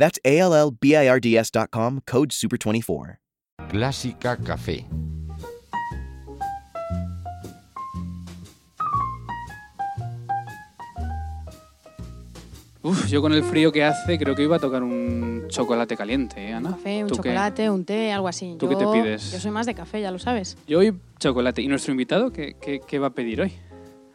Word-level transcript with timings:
That's 0.00 0.18
A 0.24 0.38
L 0.38 0.54
L 0.54 0.70
B 0.72 0.96
I 0.96 1.06
R 1.06 1.20
D 1.20 1.36
S.com, 1.36 2.00
code 2.06 2.30
SUPER24. 2.30 3.18
Clásica 3.68 4.36
Café. 4.38 4.86
Uf, 12.82 13.08
yo 13.10 13.20
con 13.20 13.34
el 13.34 13.42
frío 13.44 13.70
que 13.72 13.84
hace 13.84 14.18
creo 14.18 14.34
que 14.34 14.42
iba 14.42 14.56
a 14.56 14.58
tocar 14.58 14.82
un 14.82 15.44
chocolate 15.48 15.96
caliente, 15.98 16.48
¿eh, 16.48 16.54
Ana? 16.54 16.70
Un 16.70 16.74
café, 16.76 17.04
un 17.04 17.10
chocolate, 17.10 17.68
un 17.68 17.84
té, 17.84 18.10
algo 18.10 18.26
así. 18.26 18.56
¿Tú 18.58 18.70
qué 18.70 18.76
te 18.76 18.84
Yo- 18.84 18.92
pides? 18.92 19.32
Yo 19.32 19.38
soy 19.38 19.50
más 19.50 19.66
de 19.66 19.74
café, 19.74 20.00
ya 20.00 20.10
lo 20.10 20.18
sabes. 20.18 20.56
Yo 20.66 20.78
hoy 20.78 20.94
chocolate. 21.18 21.60
¿Y 21.60 21.68
nuestro 21.68 21.92
invitado 21.92 22.32
qué, 22.32 22.56
qué- 22.58 22.80
qué 22.86 22.98
va 22.98 23.08
a 23.08 23.10
pedir 23.10 23.42
hoy? 23.42 23.52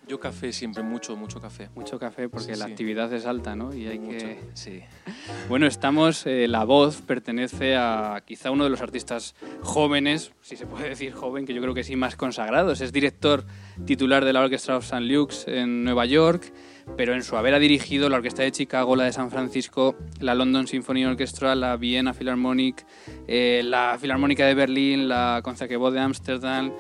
Yo 0.08 0.20
café 0.20 0.52
siempre, 0.54 0.84
mucho, 0.84 1.16
mucho 1.16 1.42
café. 1.42 1.70
Mucho 1.76 1.98
café 1.98 2.30
porque 2.30 2.54
Sí, 2.54 2.60
la 2.60 2.66
sí. 2.66 2.72
actividad 2.72 3.12
es 3.14 3.26
alta, 3.26 3.56
¿no? 3.56 3.74
Y 3.74 3.88
hay 3.88 3.98
Mucho, 4.00 4.18
que... 4.20 4.40
sí. 4.54 4.82
Bueno, 5.50 5.66
estamos, 5.68 6.26
eh, 6.28 6.48
La 6.48 6.64
Voz 6.64 7.02
pertenece 7.02 7.76
a 7.76 8.22
quizá 8.26 8.52
uno 8.52 8.64
de 8.64 8.70
los 8.70 8.82
artistas 8.82 9.36
jóvenes, 9.62 10.32
si 10.42 10.56
se 10.56 10.66
puede 10.68 10.90
decir 10.90 11.14
joven, 11.14 11.46
que 11.46 11.54
yo 11.54 11.62
creo 11.62 11.74
que 11.74 11.84
sí, 11.84 11.96
más 11.96 12.16
consagrados. 12.16 12.82
Es 12.82 12.92
director 12.94 13.46
titular 13.86 14.26
de 14.26 14.34
la 14.34 14.42
Orchestra 14.42 14.78
of 14.78 14.84
St. 14.84 15.02
Luke's 15.02 15.48
en 15.48 15.84
Nueva 15.84 16.06
York, 16.06 16.54
pero 16.98 17.14
en 17.14 17.24
su 17.24 17.36
haber 17.38 17.56
ha 17.56 17.60
dirigido 17.60 18.10
la 18.10 18.18
Orquesta 18.18 18.44
de 18.44 18.52
Chicago, 18.52 18.96
la 18.96 19.06
de 19.06 19.14
San 19.14 19.32
Francisco, 19.32 19.96
la 20.20 20.36
London 20.36 20.68
Symphony 20.68 21.06
Orchestra, 21.06 21.56
la 21.56 21.78
Vienna 21.78 22.14
Philharmonic, 22.14 22.86
eh, 23.28 23.62
la 23.64 23.98
Filarmónica 24.00 24.46
de 24.46 24.54
Berlín, 24.54 25.08
la 25.08 25.42
Concertgebouw 25.44 25.92
de 25.92 26.00
Ámsterdam. 26.00 26.72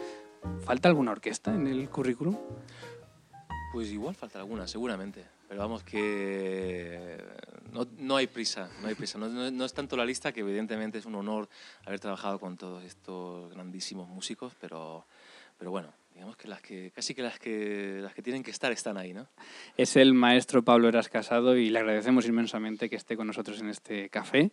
¿Falta 0.63 0.89
alguna 0.89 1.11
orquesta 1.11 1.53
en 1.55 1.65
el 1.65 1.89
currículum? 1.89 2.37
Pues 3.75 3.91
igual 3.91 4.15
falta 4.15 4.39
alguna, 4.39 4.69
seguramente. 4.69 5.21
Pero 5.49 5.59
vamos 5.59 5.83
que 5.83 7.17
no, 7.73 7.85
no 7.97 8.15
hay 8.15 8.25
prisa, 8.27 8.69
no 8.81 8.87
hay 8.87 8.95
prisa. 8.95 9.19
No, 9.19 9.27
no- 9.27 9.65
es 9.65 9.73
tanto 9.73 9.97
la 9.97 10.05
lista 10.05 10.31
que 10.31 10.39
evidentemente 10.39 10.97
es 10.97 11.05
un 11.05 11.15
honor 11.15 11.49
haber 11.85 11.99
trabajado 11.99 12.39
con 12.39 12.55
todos 12.55 12.85
estos 12.85 13.51
grandísimos 13.51 14.07
músicos, 14.07 14.53
pero, 14.61 15.05
pero 15.57 15.71
bueno, 15.71 15.89
digamos 16.13 16.37
que 16.37 16.47
las 16.47 16.61
que 16.61 16.89
casi 16.95 17.13
que 17.13 17.21
las 17.21 17.37
que 17.37 17.99
las 18.01 18.13
que 18.13 18.21
tienen 18.21 18.43
que 18.43 18.51
estar 18.51 18.71
están 18.71 18.95
ahí, 18.95 19.13
¿no? 19.13 19.27
Es 19.75 19.97
el 19.97 20.13
maestro 20.13 20.63
Pablo 20.63 20.87
Eras 20.87 21.09
Casado 21.09 21.57
y 21.57 21.69
le 21.69 21.79
agradecemos 21.79 22.25
inmensamente 22.27 22.89
que 22.89 22.95
esté 22.95 23.17
con 23.17 23.27
nosotros 23.27 23.59
en 23.59 23.67
este 23.67 24.09
café. 24.09 24.51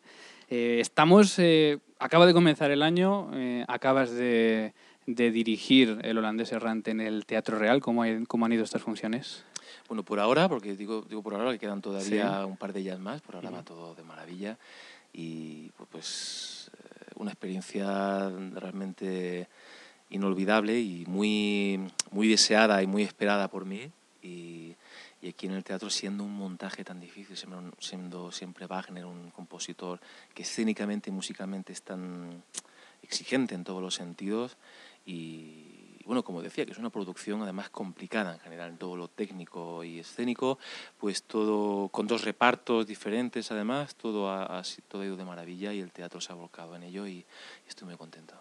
Eh, 0.48 0.78
estamos, 0.80 1.38
eh, 1.38 1.78
acaba 2.00 2.26
de 2.26 2.32
comenzar 2.32 2.72
el 2.72 2.82
año, 2.82 3.30
eh, 3.34 3.64
acabas 3.68 4.10
de, 4.10 4.74
de 5.06 5.30
dirigir 5.30 5.98
el 6.02 6.18
holandés 6.18 6.52
errante 6.52 6.90
en 6.90 7.00
el 7.00 7.26
Teatro 7.26 7.58
Real. 7.58 7.80
¿Cómo, 7.80 8.02
hay- 8.02 8.24
cómo 8.26 8.46
han 8.46 8.52
ido 8.52 8.64
estas 8.64 8.82
funciones? 8.82 9.44
Bueno, 9.88 10.02
por 10.04 10.20
ahora, 10.20 10.48
porque 10.48 10.76
digo, 10.76 11.02
digo 11.08 11.22
por 11.22 11.34
ahora 11.34 11.52
que 11.52 11.58
quedan 11.58 11.82
todavía 11.82 12.40
Sí. 12.40 12.44
un 12.50 12.56
par 12.56 12.72
de 12.72 12.80
ellas 12.80 12.98
más, 13.00 13.20
por 13.20 13.34
ahora 13.34 13.50
va 13.50 13.58
Ujú. 13.58 13.66
todo 13.66 13.94
de 13.94 14.02
maravilla 14.04 14.58
y 15.12 15.70
pues, 15.76 15.88
pues, 15.90 16.70
eh, 16.78 17.10
una 17.16 17.32
experiencia 17.32 18.30
realmente 18.54 19.48
inolvidable 20.10 20.78
y 20.80 21.04
muy, 21.06 21.80
muy 22.10 22.28
deseada 22.28 22.82
y 22.82 22.86
muy 22.86 23.02
esperada 23.02 23.48
por 23.48 23.64
mí 23.64 23.90
y, 24.22 24.74
y 25.20 25.28
aquí 25.28 25.46
en 25.46 25.52
el 25.52 25.64
teatro 25.64 25.90
siendo 25.90 26.22
un 26.24 26.34
montaje 26.34 26.84
tan 26.84 27.00
difícil, 27.00 27.36
siendo, 27.36 27.72
siendo 27.78 28.30
siempre 28.30 28.66
Wagner 28.66 29.04
un 29.06 29.30
compositor 29.30 30.00
que 30.34 30.42
escénicamente 30.42 31.10
y 31.10 31.12
musicalmente 31.12 31.72
es 31.72 31.82
tan 31.82 32.42
exigente 33.02 33.54
en 33.54 33.64
todos 33.64 33.82
los 33.82 33.94
sentidos 33.94 34.56
y 35.04 35.72
bueno, 36.04 36.24
como 36.24 36.42
decía, 36.42 36.66
que 36.66 36.72
es 36.72 36.78
una 36.78 36.90
producción 36.90 37.42
además 37.42 37.70
complicada 37.70 38.34
en 38.34 38.40
general 38.40 38.70
en 38.70 38.76
todo 38.76 38.96
lo 38.96 39.08
técnico 39.08 39.84
y 39.84 40.00
escénico, 40.00 40.58
pues 40.98 41.22
todo 41.22 41.88
con 41.88 42.06
dos 42.06 42.24
repartos 42.24 42.86
diferentes 42.86 43.50
además, 43.50 43.94
todo 43.94 44.28
ha, 44.28 44.58
ha 44.58 44.62
todo 44.88 45.02
ha 45.02 45.06
ido 45.06 45.16
de 45.16 45.24
maravilla 45.24 45.72
y 45.72 45.80
el 45.80 45.92
teatro 45.92 46.20
se 46.20 46.32
ha 46.32 46.34
volcado 46.34 46.76
en 46.76 46.82
ello 46.82 47.06
y 47.06 47.24
estoy 47.66 47.86
muy 47.86 47.96
contento. 47.96 48.34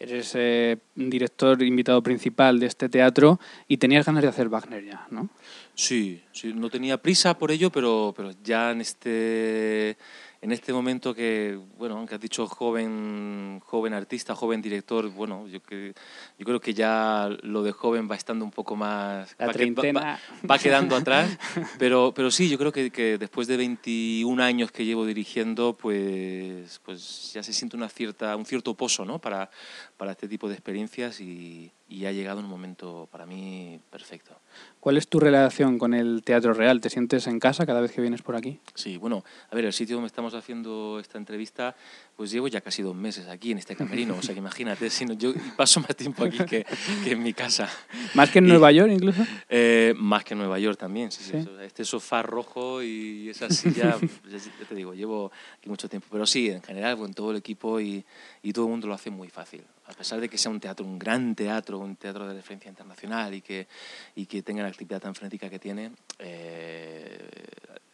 Eres 0.00 0.32
eh, 0.36 0.78
director 0.94 1.60
invitado 1.60 2.00
principal 2.02 2.60
de 2.60 2.66
este 2.66 2.88
teatro 2.88 3.40
y 3.66 3.78
tenías 3.78 4.06
ganas 4.06 4.22
de 4.22 4.28
hacer 4.28 4.48
Wagner 4.48 4.84
ya, 4.84 5.08
¿no? 5.10 5.28
Sí, 5.74 6.22
sí, 6.30 6.52
no 6.54 6.70
tenía 6.70 7.02
prisa 7.02 7.36
por 7.36 7.50
ello, 7.50 7.70
pero, 7.70 8.14
pero 8.16 8.30
ya 8.44 8.70
en 8.70 8.80
este, 8.80 9.96
en 10.40 10.52
este 10.52 10.72
momento 10.72 11.14
que, 11.14 11.58
bueno, 11.76 11.96
aunque 11.96 12.14
has 12.14 12.20
dicho 12.20 12.46
joven, 12.46 13.60
joven 13.64 13.92
artista, 13.92 14.36
joven 14.36 14.62
director, 14.62 15.08
bueno, 15.10 15.48
yo, 15.48 15.60
que, 15.62 15.92
yo 16.38 16.44
creo 16.46 16.60
que 16.60 16.74
ya 16.74 17.28
lo 17.42 17.62
de 17.64 17.72
joven 17.72 18.08
va 18.10 18.14
estando 18.14 18.44
un 18.44 18.52
poco 18.52 18.76
más... 18.76 19.34
La 19.38 19.46
va 19.46 19.52
que- 19.52 19.58
va- 19.92 20.18
va- 20.48 20.58
quedando 20.58 20.94
atrás, 21.00 21.36
pero, 21.78 22.12
pero 22.14 22.30
sí, 22.30 22.48
yo 22.48 22.56
creo 22.56 22.70
que, 22.72 22.90
que 22.90 23.18
después 23.18 23.48
de 23.48 23.56
21 23.56 24.40
años 24.42 24.70
que 24.70 24.84
llevo 24.84 25.04
dirigiendo, 25.04 25.76
pues, 25.76 26.80
pues 26.84 27.32
ya 27.34 27.42
se 27.42 27.52
siente 27.52 27.76
una 27.76 27.88
cierta, 27.88 28.36
un 28.36 28.46
cierto 28.46 28.74
pozo 28.74 29.04
¿no? 29.04 29.18
para, 29.18 29.50
para 29.96 30.12
este 30.12 30.28
tipo 30.28 30.48
de 30.48 30.54
experiencias 30.54 31.20
y, 31.20 31.72
y 31.90 32.04
ha 32.04 32.12
llegado 32.12 32.40
un 32.40 32.46
momento 32.46 33.08
para 33.10 33.24
mí 33.24 33.80
perfecto. 33.90 34.38
¿Cuál 34.80 34.96
es 34.98 35.08
tu 35.08 35.20
relación 35.20 35.78
con 35.78 35.94
el 35.94 36.22
Teatro 36.22 36.52
Real? 36.52 36.80
¿Te 36.80 36.90
sientes 36.90 37.26
en 37.26 37.40
casa 37.40 37.64
cada 37.64 37.80
vez 37.80 37.92
que 37.92 38.00
vienes 38.00 38.20
por 38.22 38.36
aquí? 38.36 38.60
Sí, 38.74 38.96
bueno, 38.98 39.24
a 39.50 39.54
ver, 39.54 39.64
el 39.64 39.72
sitio 39.72 39.96
donde 39.96 40.08
estamos 40.08 40.34
haciendo 40.34 40.98
esta 41.00 41.16
entrevista, 41.16 41.74
pues 42.16 42.30
llevo 42.30 42.48
ya 42.48 42.60
casi 42.60 42.82
dos 42.82 42.94
meses 42.94 43.28
aquí 43.28 43.52
en 43.52 43.58
este 43.58 43.74
camerino, 43.76 44.16
o 44.16 44.22
sea 44.22 44.34
que 44.34 44.38
imagínate, 44.40 44.90
si 44.90 45.06
no, 45.06 45.14
yo 45.14 45.32
paso 45.56 45.80
más 45.80 45.96
tiempo 45.96 46.24
aquí 46.24 46.38
que, 46.44 46.66
que 47.04 47.12
en 47.12 47.22
mi 47.22 47.32
casa. 47.32 47.68
¿Más 48.14 48.30
que 48.30 48.38
en 48.40 48.46
Y- 48.46 48.48
Nueva 48.48 48.70
York 48.72 48.90
incluso? 48.92 49.24
Eh, 49.48 49.94
más 49.96 50.24
que 50.24 50.34
en 50.34 50.38
Nueva 50.40 50.58
York 50.58 50.78
también, 50.78 51.10
sí, 51.10 51.22
sí. 51.24 51.32
Sí. 51.42 51.48
Este 51.62 51.84
sofá 51.84 52.22
rojo 52.22 52.82
y 52.82 53.30
esa 53.30 53.48
silla, 53.50 53.96
ya 54.30 54.66
te 54.68 54.74
digo, 54.74 54.92
llevo 54.94 55.30
aquí 55.58 55.68
mucho 55.68 55.88
tiempo. 55.88 56.08
Pero 56.10 56.26
sí, 56.26 56.50
en 56.50 56.62
general, 56.62 56.96
con 56.98 57.14
todo 57.14 57.30
el 57.30 57.38
equipo 57.38 57.80
y, 57.80 58.04
y 58.42 58.52
todo 58.52 58.66
el 58.66 58.70
mundo 58.72 58.86
lo 58.88 58.94
hace 58.94 59.10
muy 59.10 59.28
fácil. 59.28 59.62
A 59.88 59.92
pesar 59.92 60.20
de 60.20 60.28
que 60.28 60.36
sea 60.36 60.50
un 60.50 60.60
teatro, 60.60 60.84
un 60.84 60.98
gran 60.98 61.34
teatro, 61.34 61.78
un 61.78 61.96
teatro 61.96 62.28
de 62.28 62.34
referencia 62.34 62.68
internacional 62.68 63.34
y 63.34 63.40
que, 63.40 63.66
y 64.14 64.26
que 64.26 64.42
tenga 64.42 64.62
la 64.62 64.68
actividad 64.68 65.00
tan 65.00 65.14
frenética 65.14 65.48
que 65.48 65.58
tiene, 65.58 65.92
eh, 66.18 67.28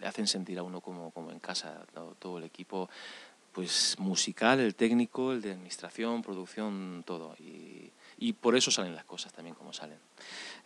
le 0.00 0.06
hacen 0.06 0.26
sentir 0.26 0.58
a 0.58 0.64
uno 0.64 0.80
como, 0.80 1.12
como 1.12 1.30
en 1.30 1.38
casa, 1.38 1.86
todo 2.18 2.38
el 2.38 2.44
equipo 2.44 2.90
pues 3.52 3.94
musical, 3.98 4.58
el 4.58 4.74
técnico, 4.74 5.32
el 5.32 5.40
de 5.40 5.52
administración, 5.52 6.22
producción, 6.22 7.04
todo. 7.06 7.36
Y, 7.38 7.92
y 8.24 8.32
por 8.32 8.56
eso 8.56 8.70
salen 8.70 8.94
las 8.94 9.04
cosas 9.04 9.34
también 9.34 9.54
como 9.54 9.74
salen. 9.74 9.98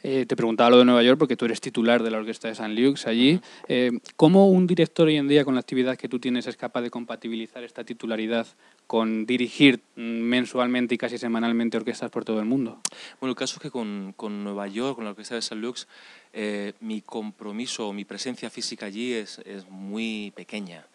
Eh, 0.05 0.27
te 0.27 0.37
preguntaba 0.37 0.71
lo 0.71 0.79
de 0.79 0.85
Nueva 0.85 1.03
York 1.03 1.19
porque 1.19 1.37
tú 1.37 1.45
eres 1.45 1.61
titular 1.61 2.05
de 2.05 2.11
la 2.13 2.19
Orquesta 2.19 2.47
de 2.47 2.53
St. 2.53 2.69
Luke's 2.69 3.09
allí. 3.09 3.41
Eh, 3.67 3.91
¿Cómo 4.15 4.49
un 4.49 4.69
director 4.69 5.09
hoy 5.09 5.17
en 5.17 5.27
día 5.27 5.45
con 5.45 5.55
la 5.55 5.61
actividad 5.61 5.97
que 5.97 6.09
tú 6.09 6.21
tienes 6.21 6.47
es 6.47 6.57
capaz 6.57 6.83
de 6.83 6.91
compatibilizar 6.91 7.65
esta 7.65 7.83
titularidad 7.83 8.47
con 8.87 9.27
dirigir 9.27 9.81
mm, 9.97 10.01
mensualmente 10.01 10.95
y 10.95 10.99
casi 10.99 11.19
semanalmente 11.19 11.77
orquestas 11.77 12.13
por 12.13 12.25
todo 12.25 12.39
el 12.39 12.47
mundo? 12.47 12.81
Bueno, 13.21 13.33
el 13.33 13.37
caso 13.37 13.57
es 13.57 13.63
que 13.63 13.73
con, 13.73 14.15
con 14.17 14.45
Nueva 14.45 14.69
York, 14.69 14.95
con 14.95 15.05
la 15.05 15.11
Orquesta 15.11 15.35
de 15.35 15.41
St. 15.41 15.57
Luke's, 15.57 15.89
eh, 16.33 16.75
mi 16.79 17.03
compromiso, 17.03 17.93
mi 17.93 18.05
presencia 18.05 18.51
física 18.51 18.87
allí 18.87 19.15
es, 19.15 19.41
es 19.41 19.69
muy 19.69 20.33
pequeña. 20.37 20.87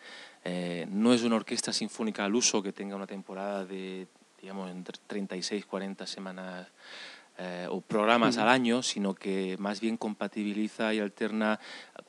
Eh, 0.46 0.88
no 0.90 1.14
es 1.14 1.24
una 1.24 1.36
orquesta 1.36 1.74
sinfónica 1.74 2.24
al 2.24 2.36
uso 2.36 2.64
que 2.64 2.72
tenga 2.72 2.96
una 2.96 3.08
temporada 3.08 3.66
de, 3.66 4.08
digamos, 4.44 4.70
entre 4.70 5.00
36, 5.08 5.66
40 5.66 6.06
semanas 6.06 6.68
eh, 7.38 7.66
o 7.70 7.80
programas 7.80 8.38
al 8.38 8.50
año, 8.50 8.84
sino 8.84 9.16
que 9.16 9.56
más 9.58 9.80
bien 9.80 9.96
compatibiliza 9.96 10.94
y 10.94 11.00
alterna 11.00 11.62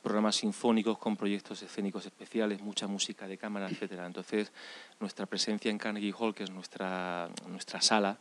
programas 0.03 0.35
sinfónicos 0.35 0.97
con 0.97 1.15
proyectos 1.15 1.63
escénicos 1.63 2.05
especiales, 2.05 2.61
mucha 2.61 2.87
música 2.87 3.25
de 3.25 3.37
cámara, 3.37 3.67
etcétera. 3.71 4.05
Entonces, 4.05 4.51
nuestra 4.99 5.25
presencia 5.25 5.71
en 5.71 5.77
Carnegie 5.77 6.13
Hall, 6.19 6.35
que 6.35 6.43
es 6.43 6.51
nuestra, 6.51 7.29
nuestra 7.47 7.79
sala, 7.81 8.19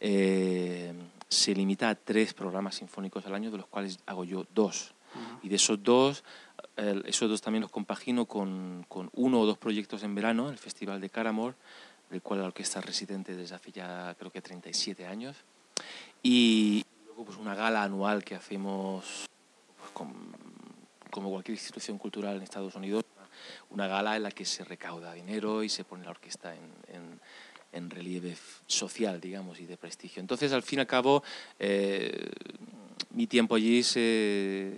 eh, 0.00 0.92
se 1.26 1.54
limita 1.54 1.88
a 1.88 1.94
tres 1.94 2.34
programas 2.34 2.74
sinfónicos 2.74 3.24
al 3.24 3.34
año, 3.34 3.50
de 3.50 3.56
los 3.56 3.66
cuales 3.66 3.98
hago 4.04 4.24
yo 4.24 4.46
dos. 4.54 4.92
Y 5.42 5.48
de 5.48 5.56
esos 5.56 5.82
dos, 5.82 6.24
eh, 6.76 7.00
esos 7.06 7.30
dos 7.30 7.40
también 7.40 7.62
los 7.62 7.70
compagino 7.70 8.26
con, 8.26 8.84
con 8.86 9.08
uno 9.14 9.40
o 9.40 9.46
dos 9.46 9.56
proyectos 9.56 10.02
en 10.02 10.14
verano, 10.14 10.50
el 10.50 10.58
Festival 10.58 11.00
de 11.00 11.08
Caramore, 11.08 11.56
del 12.10 12.22
cual 12.22 12.40
la 12.40 12.46
orquesta 12.46 12.78
es 12.80 12.84
residente 12.86 13.34
desde 13.34 13.54
hace 13.54 13.72
ya 13.72 14.14
creo 14.18 14.30
que 14.30 14.40
37 14.42 15.06
años. 15.06 15.36
Y 16.22 16.84
luego 17.06 17.24
pues 17.24 17.36
una 17.38 17.54
gala 17.54 17.82
anual 17.82 18.24
que 18.24 18.34
hacemos 18.34 19.26
pues, 19.78 19.90
con- 19.92 20.34
como 21.10 21.30
cualquier 21.30 21.56
institución 21.56 21.98
cultural 21.98 22.36
en 22.36 22.42
Estados 22.42 22.74
Unidos, 22.74 23.04
una 23.70 23.86
gala 23.86 24.16
en 24.16 24.22
la 24.22 24.30
que 24.30 24.44
se 24.44 24.64
recauda 24.64 25.12
dinero 25.14 25.62
y 25.62 25.68
se 25.68 25.84
pone 25.84 26.04
la 26.04 26.10
orquesta 26.10 26.54
en, 26.54 26.72
en- 26.94 27.20
en 27.72 27.90
relieve 27.90 28.36
social, 28.66 29.20
digamos, 29.20 29.60
y 29.60 29.66
de 29.66 29.76
prestigio. 29.76 30.20
Entonces, 30.20 30.52
al 30.52 30.62
fin 30.62 30.78
y 30.78 30.80
al 30.80 30.86
cabo, 30.86 31.22
eh, 31.58 32.30
mi 33.10 33.26
tiempo 33.26 33.54
allí 33.54 33.82
se, 33.82 34.72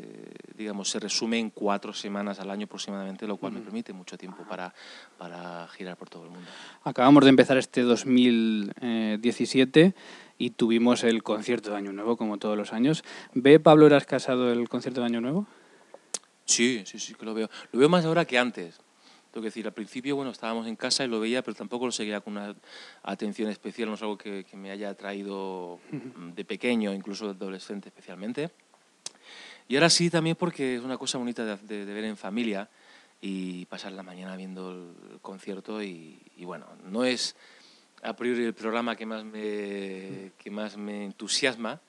digamos, 0.57 0.91
se 0.91 0.99
resume 0.99 1.39
en 1.39 1.51
cuatro 1.51 1.93
semanas 1.93 2.41
al 2.41 2.51
año 2.51 2.65
aproximadamente, 2.65 3.27
lo 3.27 3.37
cual 3.37 3.53
me 3.53 3.61
permite 3.61 3.93
mucho 3.93 4.17
tiempo 4.17 4.45
para, 4.49 4.75
para 5.17 5.69
girar 5.69 5.97
por 5.97 6.09
todo 6.09 6.25
el 6.25 6.31
mundo. 6.31 6.49
Acabamos 6.85 7.25
de 7.25 7.31
empezar 7.31 7.59
este 7.59 7.83
2017 7.83 9.95
y 10.39 10.51
tuvimos 10.51 11.05
el 11.05 11.23
concierto 11.23 11.71
de 11.71 11.77
Año 11.77 11.93
Nuevo, 11.93 12.17
como 12.17 12.39
todos 12.39 12.57
los 12.57 12.73
años. 12.73 13.05
¿Ve 13.35 13.61
Pablo 13.61 13.87
Eras 13.87 14.07
Casado 14.07 14.53
el 14.53 14.69
concierto 14.69 15.01
de 15.01 15.07
Año 15.07 15.21
Nuevo? 15.21 15.47
Sí, 16.45 16.83
sí, 16.87 16.99
sí, 16.99 17.15
que 17.15 17.27
lo 17.27 17.35
veo. 17.35 17.51
Lo 17.73 17.79
veo 17.79 17.89
más 17.89 18.05
ahora 18.05 18.25
que 18.25 18.39
antes. 18.39 18.81
Que 19.41 19.47
decir, 19.49 19.67
al 19.67 19.73
principio, 19.73 20.17
bueno, 20.17 20.31
estábamos 20.31 20.67
en 20.67 20.77
casa 20.77 21.05
y 21.05 21.09
lo 21.09 21.21
veía, 21.21 21.43
pero 21.43 21.55
tampoco 21.55 21.87
lo 21.87 21.93
seguía 21.93 22.21
con 22.21 22.37
una 22.37 22.55
atención 23.03 23.51
especial, 23.51 23.89
no 23.89 23.95
es 23.95 24.03
algo 24.03 24.17
que, 24.19 24.45
que 24.45 24.57
me 24.57 24.71
haya 24.71 24.91
atraído 24.91 25.79
de 26.35 26.45
pequeño, 26.45 26.93
incluso 26.95 27.27
de 27.27 27.33
adolescente 27.33 27.89
especialmente. 27.89 28.51
Y 29.69 29.77
ahora 29.77 29.91
sí 29.91 30.09
también 30.11 30.37
porque 30.37 30.77
es 30.77 30.83
una 30.83 30.97
cosa 30.97 31.19
bonita 31.19 31.45
de, 31.45 31.57
de- 31.67 31.85
de 31.87 31.93
ver 31.95 32.05
en 32.05 32.17
familia 32.17 32.69
y 33.21 33.67
pasar 33.67 33.93
la 33.93 34.03
mañana 34.03 34.37
viendo 34.37 34.71
el 34.71 35.21
concierto 35.21 35.83
y, 35.83 36.19
y 36.37 36.45
bueno, 36.45 36.67
no 36.85 37.05
es 37.05 37.37
a 38.03 38.15
priori 38.15 38.45
el 38.45 38.55
programa 38.55 38.95
que 38.97 39.05
más 39.07 39.25
me, 39.25 40.31
que 40.39 40.51
más 40.51 40.77
me 40.77 41.05
entusiasma, 41.05 41.81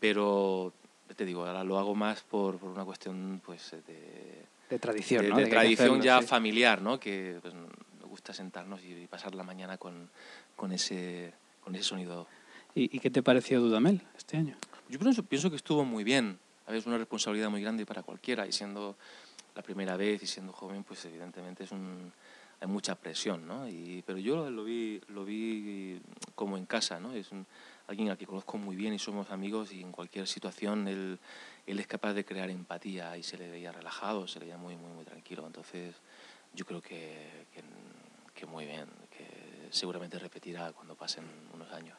pero 0.00 0.72
te 1.14 1.24
digo, 1.26 1.44
ahora 1.46 1.62
lo 1.62 1.78
hago 1.78 1.94
más 1.94 2.22
por, 2.22 2.58
por 2.58 2.70
una 2.70 2.84
cuestión 2.86 3.40
pues 3.44 3.70
de, 3.86 4.46
De 4.72 4.78
tradición, 4.78 5.22
de, 5.22 5.28
¿no? 5.28 5.36
de 5.36 5.44
De 5.44 5.50
tradición 5.50 5.88
hacerlo, 5.88 6.02
ya 6.02 6.20
sí. 6.22 6.26
familiar, 6.26 6.80
¿no? 6.80 6.98
Que 6.98 7.38
pues, 7.42 7.52
me 7.52 8.06
gusta 8.08 8.32
sentarnos 8.32 8.80
y 8.82 9.06
pasar 9.06 9.34
la 9.34 9.42
mañana 9.42 9.76
con, 9.76 10.08
con, 10.56 10.72
ese, 10.72 11.34
con 11.60 11.74
ese 11.74 11.84
sonido. 11.84 12.26
¿Y, 12.74 12.84
y 12.96 12.98
qué 13.00 13.10
te 13.10 13.22
pareció 13.22 13.60
Dudamel 13.60 14.00
este 14.16 14.38
año? 14.38 14.56
Yo 14.88 14.98
pienso, 14.98 15.22
pienso 15.24 15.50
que 15.50 15.56
estuvo 15.56 15.84
muy 15.84 16.04
bien. 16.04 16.38
A 16.66 16.70
ver, 16.70 16.80
es 16.80 16.86
una 16.86 16.96
responsabilidad 16.96 17.50
muy 17.50 17.60
grande 17.60 17.84
para 17.84 18.02
cualquiera 18.02 18.46
y 18.46 18.52
siendo 18.52 18.96
la 19.54 19.62
primera 19.62 19.98
vez 19.98 20.22
y 20.22 20.26
siendo 20.26 20.54
joven, 20.54 20.84
pues 20.84 21.04
evidentemente 21.04 21.64
es 21.64 21.72
un, 21.72 22.10
hay 22.58 22.66
mucha 22.66 22.94
presión, 22.94 23.46
¿no? 23.46 23.68
Y, 23.68 24.02
pero 24.06 24.18
yo 24.18 24.48
lo 24.48 24.64
vi, 24.64 25.02
lo 25.08 25.26
vi 25.26 26.00
como 26.34 26.56
en 26.56 26.64
casa, 26.64 26.98
¿no? 26.98 27.12
Es 27.12 27.30
un, 27.30 27.44
alguien 27.92 28.08
al 28.08 28.16
que 28.16 28.26
conozco 28.26 28.58
muy 28.58 28.74
bien 28.74 28.94
y 28.94 28.98
somos 28.98 29.30
amigos 29.30 29.72
y 29.72 29.82
en 29.82 29.92
cualquier 29.92 30.26
situación 30.26 30.88
él, 30.88 31.18
él 31.66 31.78
es 31.78 31.86
capaz 31.86 32.14
de 32.14 32.24
crear 32.24 32.50
empatía 32.50 33.16
y 33.18 33.22
se 33.22 33.36
le 33.36 33.50
veía 33.50 33.70
relajado, 33.70 34.26
se 34.26 34.38
le 34.40 34.46
veía 34.46 34.58
muy, 34.58 34.76
muy, 34.76 34.90
muy 34.92 35.04
tranquilo. 35.04 35.46
Entonces 35.46 35.94
yo 36.54 36.64
creo 36.64 36.80
que, 36.80 37.46
que, 37.54 37.62
que 38.34 38.46
muy 38.46 38.64
bien, 38.64 38.86
que 39.10 39.26
seguramente 39.70 40.18
repetirá 40.18 40.72
cuando 40.72 40.94
pasen 40.94 41.24
unos 41.52 41.70
años. 41.72 41.96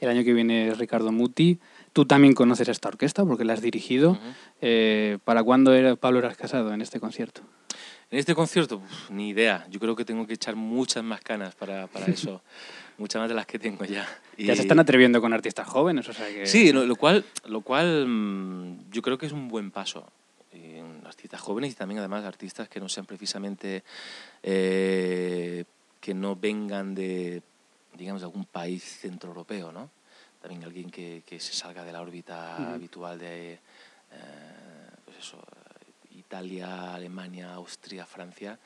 El 0.00 0.08
año 0.08 0.24
que 0.24 0.32
viene 0.32 0.68
es 0.68 0.78
Ricardo 0.78 1.12
Muti. 1.12 1.60
Tú 1.92 2.06
también 2.06 2.34
conoces 2.34 2.68
esta 2.68 2.88
orquesta 2.88 3.24
porque 3.24 3.44
la 3.44 3.52
has 3.52 3.60
dirigido. 3.60 4.12
Ujú. 4.12 4.20
Eh, 4.62 5.18
¿Para 5.24 5.42
cuándo 5.42 5.74
era 5.74 5.94
Pablo 5.96 6.20
Eras 6.20 6.38
Casado 6.38 6.72
en 6.72 6.80
este 6.80 7.00
concierto? 7.00 7.42
En 8.10 8.18
este 8.18 8.34
concierto, 8.34 8.76
uf, 8.76 9.10
ni 9.10 9.30
idea. 9.30 9.66
Yo 9.70 9.80
creo 9.80 9.96
que 9.96 10.04
tengo 10.04 10.26
que 10.26 10.34
echar 10.34 10.54
muchas 10.56 11.02
más 11.02 11.20
canas 11.20 11.54
para, 11.54 11.86
para 11.88 12.06
eso. 12.06 12.42
muchas 12.98 13.20
más 13.20 13.28
de 13.28 13.34
las 13.34 13.46
que 13.46 13.58
tengo 13.58 13.84
ya. 13.84 14.06
Ya 14.38 14.52
Y- 14.52 14.56
se 14.56 14.62
están 14.62 14.78
atreviendo 14.78 15.20
con 15.20 15.32
artistas 15.32 15.66
jóvenes, 15.66 16.08
o 16.08 16.12
sea 16.12 16.28
que... 16.28 16.46
Sí, 16.46 16.72
lo, 16.72 16.86
lo 16.86 16.94
cual, 16.96 17.24
lo 17.46 17.60
cual 17.62 18.06
mm, 18.06 18.90
yo 18.90 19.02
creo 19.02 19.18
que 19.18 19.26
es 19.26 19.32
un 19.32 19.48
buen 19.48 19.70
paso. 19.72 20.06
Y 20.52 20.76
en 20.76 21.02
artistas 21.04 21.40
jóvenes 21.40 21.72
y 21.72 21.74
también 21.74 21.98
además 21.98 22.24
artistas 22.24 22.68
que 22.68 22.78
no 22.78 22.88
sean 22.88 23.06
precisamente 23.06 23.82
eh, 24.42 25.64
que 26.00 26.14
no 26.14 26.36
vengan 26.36 26.94
de 26.94 27.42
digamos 27.96 28.22
de 28.22 28.26
algún 28.26 28.44
país 28.44 28.82
centroeuropeo, 29.00 29.72
¿no? 29.72 29.90
También 30.40 30.64
alguien 30.64 30.90
que, 30.90 31.22
que 31.24 31.40
se 31.40 31.52
salga 31.52 31.84
de 31.84 31.92
la 31.92 32.00
órbita 32.02 32.74
habitual 32.74 33.18
de 33.18 33.54
eh, 33.54 33.58
pues 35.04 35.16
eso, 35.18 35.38
Italia, 36.26 36.94
Alemania, 36.94 37.54
Austria, 37.54 38.06
Francia, 38.06 38.58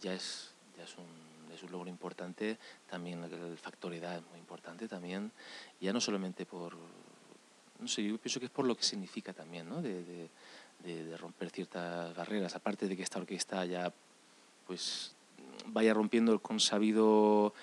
ya 0.00 0.12
es, 0.14 0.50
ya 0.76 0.84
es 0.84 0.96
un, 0.98 1.52
es 1.54 1.62
un 1.62 1.72
logro 1.72 1.88
importante. 1.88 2.58
También 2.90 3.22
el 3.24 3.56
factor 3.58 3.94
edad 3.94 4.16
es 4.16 4.22
muy 4.30 4.38
importante 4.38 4.88
también. 4.88 5.30
Ya 5.80 5.92
no 5.92 6.00
solamente 6.00 6.44
por, 6.44 6.76
no 7.78 7.88
sé, 7.88 8.04
yo 8.04 8.18
pienso 8.18 8.40
que 8.40 8.46
es 8.46 8.52
por 8.52 8.66
lo 8.66 8.76
que 8.76 8.82
significa 8.82 9.32
también, 9.32 9.68
¿no? 9.68 9.80
De, 9.80 10.02
de- 10.02 10.28
romper 11.16 11.48
ciertas 11.50 12.14
barreras. 12.14 12.54
Aparte 12.56 12.86
de 12.86 12.94
que 12.94 13.02
esta 13.02 13.18
orquesta 13.18 13.64
ya, 13.64 13.90
pues, 14.66 15.14
vaya 15.66 15.94
rompiendo 15.94 16.30
el 16.32 16.42
consabido, 16.42 17.54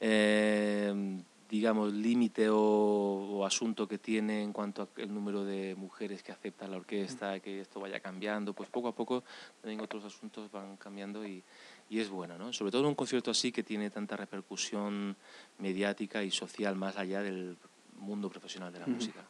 eh, 0.00 1.20
digamos, 1.50 1.92
límite 1.92 2.48
o, 2.48 2.56
o 2.56 3.44
asunto 3.44 3.88
que 3.88 3.98
tiene 3.98 4.40
en 4.42 4.52
cuanto 4.52 4.88
al 4.96 5.12
número 5.12 5.44
de 5.44 5.74
mujeres 5.74 6.22
que 6.22 6.30
aceptan 6.30 6.70
la 6.70 6.76
orquesta, 6.76 7.40
que 7.40 7.60
esto 7.60 7.80
vaya 7.80 7.98
cambiando, 7.98 8.52
pues 8.52 8.70
poco 8.70 8.88
a 8.88 8.94
poco 8.94 9.24
también 9.60 9.80
otros 9.80 10.04
asuntos 10.04 10.50
van 10.52 10.76
cambiando 10.76 11.26
y, 11.26 11.42
y 11.90 11.98
es 11.98 12.08
bueno, 12.08 12.38
¿no? 12.38 12.52
Sobre 12.52 12.70
todo 12.70 12.82
en 12.82 12.88
un 12.88 12.94
concierto 12.94 13.32
así 13.32 13.50
que 13.50 13.64
tiene 13.64 13.90
tanta 13.90 14.16
repercusión 14.16 15.16
mediática 15.58 16.22
y 16.22 16.30
social 16.30 16.76
más 16.76 16.96
allá 16.96 17.20
del 17.20 17.56
mundo 17.98 18.30
profesional 18.30 18.72
de 18.72 18.78
la 18.78 18.86
música. 18.86 19.24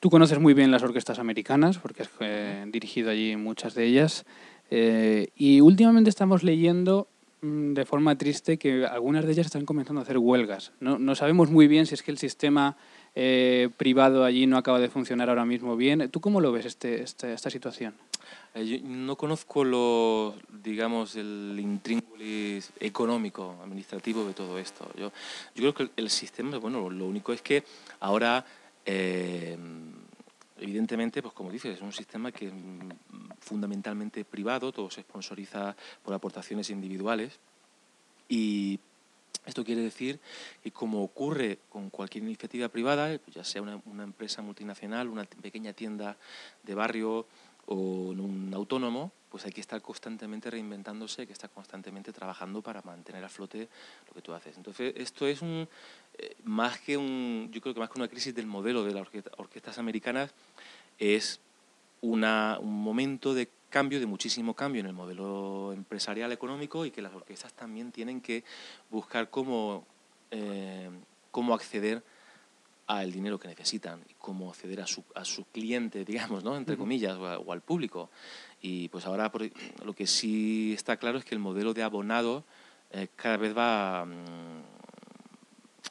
Tú 0.00 0.10
conoces 0.10 0.38
muy 0.38 0.52
bien 0.52 0.70
las 0.70 0.82
orquestas 0.82 1.18
americanas 1.18 1.78
porque 1.78 2.02
has 2.02 2.10
eh, 2.20 2.66
dirigido 2.68 3.10
allí 3.10 3.36
muchas 3.36 3.74
de 3.74 3.86
ellas. 3.86 4.26
Eh, 4.70 5.28
y 5.34 5.62
últimamente 5.62 6.10
estamos 6.10 6.42
leyendo 6.42 7.08
de 7.44 7.84
forma 7.84 8.16
triste 8.16 8.58
que 8.58 8.86
algunas 8.86 9.26
de 9.26 9.32
ellas 9.32 9.46
están 9.46 9.66
comenzando 9.66 10.00
a 10.00 10.04
hacer 10.04 10.18
huelgas. 10.18 10.72
No, 10.80 10.98
no 10.98 11.14
sabemos 11.14 11.50
muy 11.50 11.68
bien 11.68 11.86
si 11.86 11.94
es 11.94 12.02
que 12.02 12.10
el 12.10 12.18
sistema 12.18 12.76
eh, 13.14 13.68
privado 13.76 14.24
allí 14.24 14.46
no 14.46 14.56
acaba 14.56 14.80
de 14.80 14.88
funcionar 14.88 15.28
ahora 15.28 15.44
mismo 15.44 15.76
bien. 15.76 16.08
¿Tú 16.10 16.20
cómo 16.20 16.40
lo 16.40 16.52
ves 16.52 16.64
este, 16.66 17.02
este- 17.02 17.32
esta 17.34 17.50
situación? 17.50 17.94
Eh, 18.54 18.66
yo 18.66 18.88
no 18.88 19.16
conozco 19.16 19.62
lo, 19.62 20.34
digamos, 20.62 21.16
el 21.16 21.58
intríngulis 21.60 22.72
económico, 22.80 23.56
administrativo 23.62 24.24
de 24.24 24.32
todo 24.32 24.58
esto. 24.58 24.88
Yo, 24.96 25.12
yo 25.54 25.72
creo 25.72 25.74
que 25.74 25.82
el, 25.84 25.90
el 25.96 26.10
sistema, 26.10 26.56
bueno, 26.58 26.88
lo 26.88 27.06
único 27.06 27.32
es 27.34 27.42
que 27.42 27.62
ahora, 28.00 28.44
eh, 28.86 29.58
evidentemente, 30.58 31.22
pues 31.22 31.34
como 31.34 31.50
dices, 31.50 31.76
es 31.76 31.82
un 31.82 31.92
sistema 31.92 32.32
que 32.32 32.46
es 32.46 32.52
mm, 32.52 32.90
fundamentalmente 33.40 34.24
privado, 34.24 34.72
todo 34.72 34.90
se 34.90 35.02
sponsoriza 35.02 35.76
por 36.02 36.14
aportaciones 36.14 36.70
individuales 36.70 37.38
y 38.28 38.78
esto 39.46 39.64
quiere 39.64 39.82
decir 39.82 40.20
que 40.62 40.70
como 40.70 41.02
ocurre 41.02 41.58
con 41.68 41.90
cualquier 41.90 42.24
iniciativa 42.24 42.68
privada, 42.68 43.20
ya 43.32 43.44
sea 43.44 43.60
una, 43.60 43.80
una 43.84 44.04
empresa 44.04 44.40
multinacional, 44.40 45.08
una 45.08 45.24
pequeña 45.24 45.72
tienda 45.74 46.16
de 46.62 46.74
barrio 46.74 47.26
o 47.66 47.74
un 47.74 48.52
autónomo, 48.54 49.12
pues 49.30 49.44
hay 49.46 49.52
que 49.52 49.60
estar 49.60 49.82
constantemente 49.82 50.50
reinventándose, 50.50 51.22
hay 51.22 51.26
que 51.26 51.32
estar 51.32 51.50
constantemente 51.50 52.12
trabajando 52.12 52.62
para 52.62 52.82
mantener 52.82 53.24
a 53.24 53.28
flote 53.28 53.68
lo 54.06 54.14
que 54.14 54.22
tú 54.22 54.32
haces. 54.32 54.56
Entonces, 54.56 54.94
esto 54.96 55.26
es 55.26 55.42
un, 55.42 55.68
eh, 56.18 56.36
más 56.44 56.78
que 56.80 56.96
un, 56.96 57.48
yo 57.52 57.60
creo 57.60 57.74
que 57.74 57.80
más 57.80 57.90
que 57.90 57.98
una 57.98 58.08
crisis 58.08 58.34
del 58.34 58.46
modelo 58.46 58.84
de 58.84 58.92
las 58.94 59.02
orquesta- 59.06 59.30
orquestas 59.36 59.78
americanas, 59.78 60.32
es 60.98 61.40
una, 62.00 62.58
un 62.60 62.82
momento 62.82 63.34
de 63.34 63.48
cambio, 63.70 63.98
de 63.98 64.06
muchísimo 64.06 64.54
cambio 64.54 64.80
en 64.80 64.86
el 64.86 64.92
modelo 64.92 65.72
empresarial 65.72 66.30
económico 66.32 66.86
y 66.86 66.90
que 66.90 67.02
las 67.02 67.12
orquestas 67.14 67.52
también 67.54 67.90
tienen 67.90 68.20
que 68.20 68.44
buscar 68.90 69.30
cómo, 69.30 69.84
eh, 70.30 70.90
cómo 71.32 71.54
acceder 71.54 72.02
al 72.86 73.10
dinero 73.12 73.38
que 73.40 73.48
necesitan 73.48 74.00
y 74.08 74.14
cómo 74.18 74.50
acceder 74.50 74.82
a 74.82 74.86
su, 74.86 75.02
a 75.14 75.24
su 75.24 75.44
cliente, 75.46 76.04
digamos, 76.04 76.44
¿no? 76.44 76.56
entre 76.56 76.76
comillas, 76.76 77.16
o, 77.16 77.26
a- 77.26 77.38
o 77.38 77.52
al 77.52 77.62
público. 77.62 78.10
Y 78.60 78.88
pues 78.90 79.06
ahora 79.06 79.32
por- 79.32 79.50
lo 79.84 79.92
que 79.94 80.06
sí 80.06 80.72
está 80.74 80.96
claro 80.98 81.18
es 81.18 81.24
que 81.24 81.34
el 81.34 81.40
modelo 81.40 81.72
de 81.74 81.82
abonado 81.82 82.44
eh, 82.90 83.08
cada 83.16 83.38
vez 83.38 83.56
va, 83.56 84.04
mm, 84.04 84.73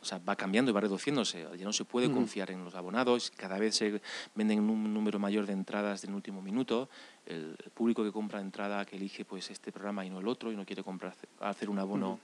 o 0.02 0.06
sea, 0.06 0.20
va 0.20 0.36
cambiando 0.36 0.72
y 0.72 0.74
va 0.74 0.82
reduciéndose. 0.82 1.48
Ya 1.58 1.66
no 1.66 1.74
se 1.74 1.86
puede 1.86 2.08
confiar 2.12 2.52
en 2.52 2.64
los 2.64 2.76
abonados, 2.76 3.32
cada 3.36 3.58
vez 3.60 3.76
se 3.76 4.02
venden 4.36 4.60
un 4.70 4.94
número 4.94 5.20
mayor 5.20 5.46
de 5.46 5.54
entradas 5.54 6.04
en 6.04 6.14
último 6.14 6.42
minuto. 6.42 6.90
El, 7.26 7.56
el 7.64 7.72
público 7.72 8.04
que 8.04 8.12
compra 8.12 8.42
entrada, 8.42 8.86
que 8.86 8.96
elige 8.98 9.24
pues 9.24 9.50
este 9.50 9.72
programa 9.72 10.06
y 10.06 10.10
no 10.10 10.20
el 10.20 10.28
otro, 10.28 10.52
y 10.52 10.56
no 10.56 10.66
quiere 10.66 10.84
comprar, 10.84 11.16
hacer 11.40 11.70
un 11.70 11.80
abono 11.80 12.20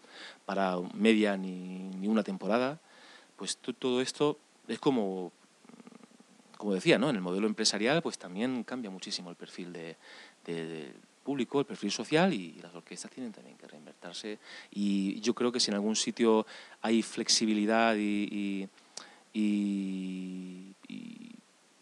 para 0.45 0.75
media 0.93 1.37
ni, 1.37 1.89
ni 1.89 2.07
una 2.07 2.23
temporada, 2.23 2.79
pues 3.37 3.57
to- 3.57 3.73
todo 3.73 4.01
esto 4.01 4.37
es 4.67 4.79
como, 4.79 5.31
como 6.57 6.73
decía, 6.73 6.97
¿no? 6.97 7.09
en 7.09 7.15
el 7.15 7.21
modelo 7.21 7.47
empresarial 7.47 8.01
pues 8.01 8.17
también 8.17 8.63
cambia 8.63 8.89
muchísimo 8.91 9.29
el 9.29 9.35
perfil 9.37 9.71
de, 9.71 9.95
de- 10.45 10.65
del 10.65 10.93
público, 11.29 11.59
el 11.59 11.65
perfil 11.67 11.91
social 11.91 12.33
y 12.33 12.53
las 12.59 12.73
orquestas 12.73 13.11
tienen 13.11 13.31
también 13.31 13.55
que 13.55 13.67
reinvertirse 13.67 14.39
y 14.71 15.19
yo 15.21 15.35
creo 15.35 15.51
que 15.51 15.59
si 15.59 15.69
en 15.69 15.75
algún 15.75 15.95
sitio 15.95 16.47
hay 16.81 17.03
flexibilidad 17.03 17.95
y, 17.95 18.23
y, 18.41 18.67
y- 19.39 20.73
y- 20.87 21.35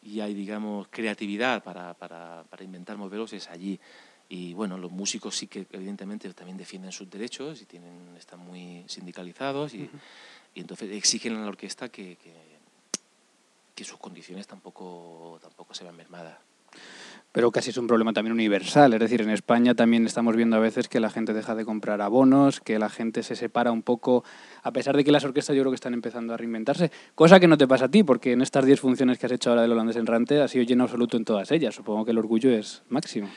y 0.03 0.19
hay, 0.21 0.33
digamos, 0.33 0.87
creatividad 0.89 1.63
para, 1.63 1.93
para, 1.93 2.43
para 2.49 2.63
inventar 2.63 2.97
modelos 2.97 3.31
es 3.33 3.47
allí. 3.49 3.79
Y 4.29 4.53
bueno, 4.53 4.77
los 4.77 4.91
músicos 4.91 5.35
sí 5.37 5.47
que 5.47 5.65
evidentemente 5.71 6.33
también 6.33 6.57
defienden 6.57 6.91
sus 6.91 7.09
derechos 7.09 7.61
y 7.61 7.65
tienen, 7.65 8.15
están 8.17 8.39
muy 8.39 8.83
sindicalizados 8.87 9.73
y, 9.73 9.89
y 10.55 10.59
entonces 10.59 10.91
exigen 10.91 11.35
a 11.37 11.41
la 11.41 11.47
orquesta 11.47 11.87
que, 11.89 12.15
que, 12.17 12.33
que 13.75 13.83
sus 13.85 13.97
condiciones 13.97 14.45
tampoco, 14.47 15.39
tampoco 15.41 15.73
se 15.73 15.83
vean 15.85 15.95
mermadas. 15.95 16.37
Pero 17.31 17.51
casi 17.51 17.69
es 17.69 17.77
un 17.77 17.87
problema 17.87 18.13
también 18.13 18.33
universal. 18.33 18.93
Es 18.93 18.99
decir, 18.99 19.21
en 19.21 19.29
España 19.29 19.75
también 19.75 20.05
estamos 20.05 20.35
viendo 20.35 20.55
a 20.55 20.59
veces 20.59 20.87
que 20.87 20.99
la 20.99 21.09
gente 21.09 21.33
deja 21.33 21.55
de 21.55 21.65
comprar 21.65 22.01
abonos, 22.01 22.59
que 22.61 22.79
la 22.79 22.89
gente 22.89 23.21
se 23.21 23.35
separa 23.35 23.71
un 23.71 23.83
poco, 23.83 24.23
a 24.63 24.71
pesar 24.71 24.95
de 24.95 25.03
que 25.03 25.11
las 25.11 25.23
orquestas 25.23 25.55
yo 25.55 25.61
creo 25.61 25.71
que 25.71 25.75
están 25.75 25.93
empezando 25.93 26.33
a 26.33 26.37
reinventarse. 26.37 26.91
Cosa 27.15 27.39
que 27.39 27.47
no 27.47 27.57
te 27.57 27.67
pasa 27.67 27.85
a 27.85 27.91
ti, 27.91 28.03
porque 28.03 28.31
en 28.31 28.41
estas 28.41 28.65
10 28.65 28.79
funciones 28.79 29.19
que 29.19 29.25
has 29.25 29.31
hecho 29.31 29.49
ahora 29.49 29.61
del 29.61 29.71
holandés 29.71 29.97
en 29.97 30.05
Rante 30.05 30.41
ha 30.41 30.47
sido 30.47 30.63
lleno 30.63 30.85
absoluto 30.85 31.17
en 31.17 31.25
todas 31.25 31.51
ellas. 31.51 31.75
Supongo 31.75 32.05
que 32.05 32.11
el 32.11 32.17
orgullo 32.17 32.49
es 32.49 32.83
máximo. 32.89 33.29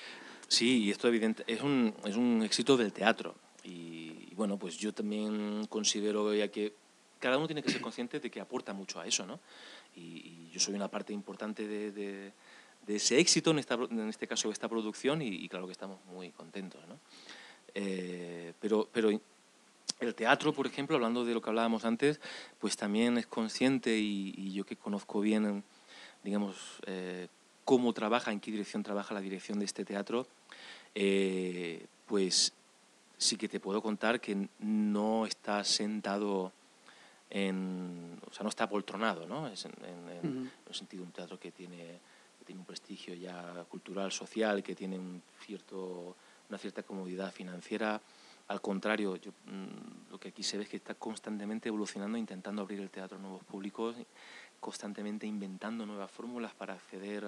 Sí, 0.50 0.84
y 0.84 0.90
esto 0.90 1.08
es 1.08 1.62
un, 1.62 1.94
es 2.04 2.16
un 2.16 2.42
éxito 2.42 2.76
del 2.76 2.92
teatro. 2.92 3.36
Y, 3.62 4.34
bueno, 4.34 4.58
pues 4.58 4.76
yo 4.78 4.92
también 4.92 5.66
considero 5.68 6.34
ya 6.34 6.48
que 6.48 6.74
cada 7.20 7.38
uno 7.38 7.46
tiene 7.46 7.62
que 7.62 7.70
ser 7.70 7.80
consciente 7.80 8.18
de 8.18 8.30
que 8.30 8.40
aporta 8.40 8.72
mucho 8.72 8.98
a 8.98 9.06
eso, 9.06 9.24
¿no? 9.26 9.38
Y, 9.94 10.48
yo 10.50 10.58
soy 10.58 10.74
una 10.74 10.88
parte 10.88 11.12
importante 11.12 11.68
de, 11.68 12.32
de 12.86 12.96
ese 12.96 13.18
éxito, 13.18 13.50
en, 13.50 13.58
esta, 13.58 13.74
en 13.74 14.08
este 14.08 14.26
caso 14.26 14.48
de 14.48 14.52
esta 14.52 14.68
producción, 14.68 15.22
y, 15.22 15.28
y 15.28 15.48
claro 15.48 15.66
que 15.66 15.72
estamos 15.72 16.04
muy 16.06 16.30
contentos, 16.30 16.80
¿no? 16.88 16.98
Eh, 17.74 18.52
pero, 18.60 18.88
pero 18.92 19.10
el 20.00 20.14
teatro, 20.14 20.52
por 20.52 20.66
ejemplo, 20.66 20.96
hablando 20.96 21.24
de 21.24 21.34
lo 21.34 21.40
que 21.40 21.50
hablábamos 21.50 21.84
antes, 21.84 22.20
pues 22.58 22.76
también 22.76 23.18
es 23.18 23.26
consciente 23.26 23.96
y, 23.98 24.34
y 24.36 24.52
yo 24.52 24.64
que 24.64 24.76
conozco 24.76 25.20
bien, 25.20 25.62
digamos, 26.24 26.80
eh, 26.86 27.28
cómo 27.64 27.92
trabaja, 27.92 28.32
en 28.32 28.40
qué 28.40 28.50
dirección 28.50 28.82
trabaja 28.82 29.14
la 29.14 29.20
dirección 29.20 29.58
de 29.58 29.66
este 29.66 29.84
teatro, 29.84 30.26
eh, 30.94 31.86
pues 32.06 32.52
sí 33.18 33.36
que 33.36 33.48
te 33.48 33.60
puedo 33.60 33.82
contar 33.82 34.20
que 34.20 34.48
no 34.58 35.26
está 35.26 35.62
sentado 35.62 36.52
en, 37.28 38.18
o 38.28 38.32
sea, 38.32 38.42
no 38.42 38.48
está 38.48 38.64
apoltronado, 38.64 39.26
¿no? 39.26 39.46
Es 39.46 39.64
en, 39.66 39.72
en, 39.84 40.08
en, 40.10 40.18
Ujú. 40.18 40.38
en 40.38 40.50
el 40.68 40.74
sentido 40.74 41.02
de 41.02 41.06
un 41.06 41.12
teatro 41.12 41.38
que 41.38 41.52
tiene, 41.52 42.00
tiene 42.50 42.62
un 42.62 42.66
prestigio 42.66 43.14
ya 43.14 43.64
cultural, 43.68 44.10
social, 44.10 44.60
que 44.60 44.74
tiene 44.74 44.98
una 44.98 46.58
cierta 46.58 46.82
comodidad 46.82 47.32
financiera. 47.32 48.00
Al 48.48 48.60
contrario, 48.60 49.14
yo, 49.14 49.30
mm, 49.46 50.10
lo 50.10 50.18
que 50.18 50.30
aquí 50.30 50.42
se 50.42 50.56
ve 50.56 50.64
es 50.64 50.68
que 50.68 50.78
está 50.78 50.96
constantemente 50.96 51.68
evolucionando, 51.68 52.18
intentando 52.18 52.62
abrir 52.62 52.80
el 52.80 52.90
teatro 52.90 53.18
a 53.18 53.20
nuevos 53.20 53.44
públicos, 53.44 53.94
constantemente 54.58 55.28
inventando 55.28 55.86
nuevas 55.86 56.10
fórmulas 56.10 56.52
para 56.52 56.74
acceder 56.74 57.24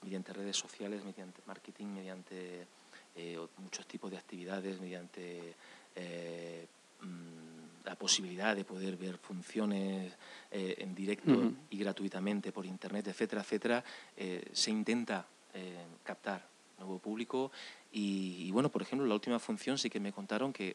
mediante 0.00 0.32
redes 0.32 0.56
sociales, 0.56 1.04
mediante 1.04 1.42
marketing, 1.44 1.86
mediante 1.86 2.68
eh, 3.16 3.44
muchos 3.56 3.84
tipos 3.88 4.12
de 4.12 4.18
actividades, 4.18 4.80
mediante 4.80 5.56
eh, 5.96 6.68
mm, 7.00 7.75
la 7.86 7.94
posibilidad 7.94 8.54
de 8.56 8.64
poder 8.64 8.96
ver 8.96 9.16
funciones 9.16 10.12
eh, 10.50 10.74
en 10.78 10.94
directo 10.94 11.52
y 11.70 11.78
gratuitamente 11.78 12.50
por 12.50 12.66
internet, 12.66 13.06
etcétera, 13.06 13.42
etcétera, 13.42 13.84
eh, 14.16 14.44
se 14.52 14.72
intenta 14.72 15.24
eh, 15.54 15.84
captar 16.02 16.44
nuevo 16.78 16.98
público. 16.98 17.52
Y, 17.92 18.44
y, 18.46 18.50
bueno, 18.50 18.68
por 18.70 18.82
ejemplo, 18.82 19.06
la 19.06 19.14
última 19.14 19.38
función 19.38 19.78
sí 19.78 19.88
que 19.88 20.00
me 20.00 20.12
contaron 20.12 20.52
que 20.52 20.74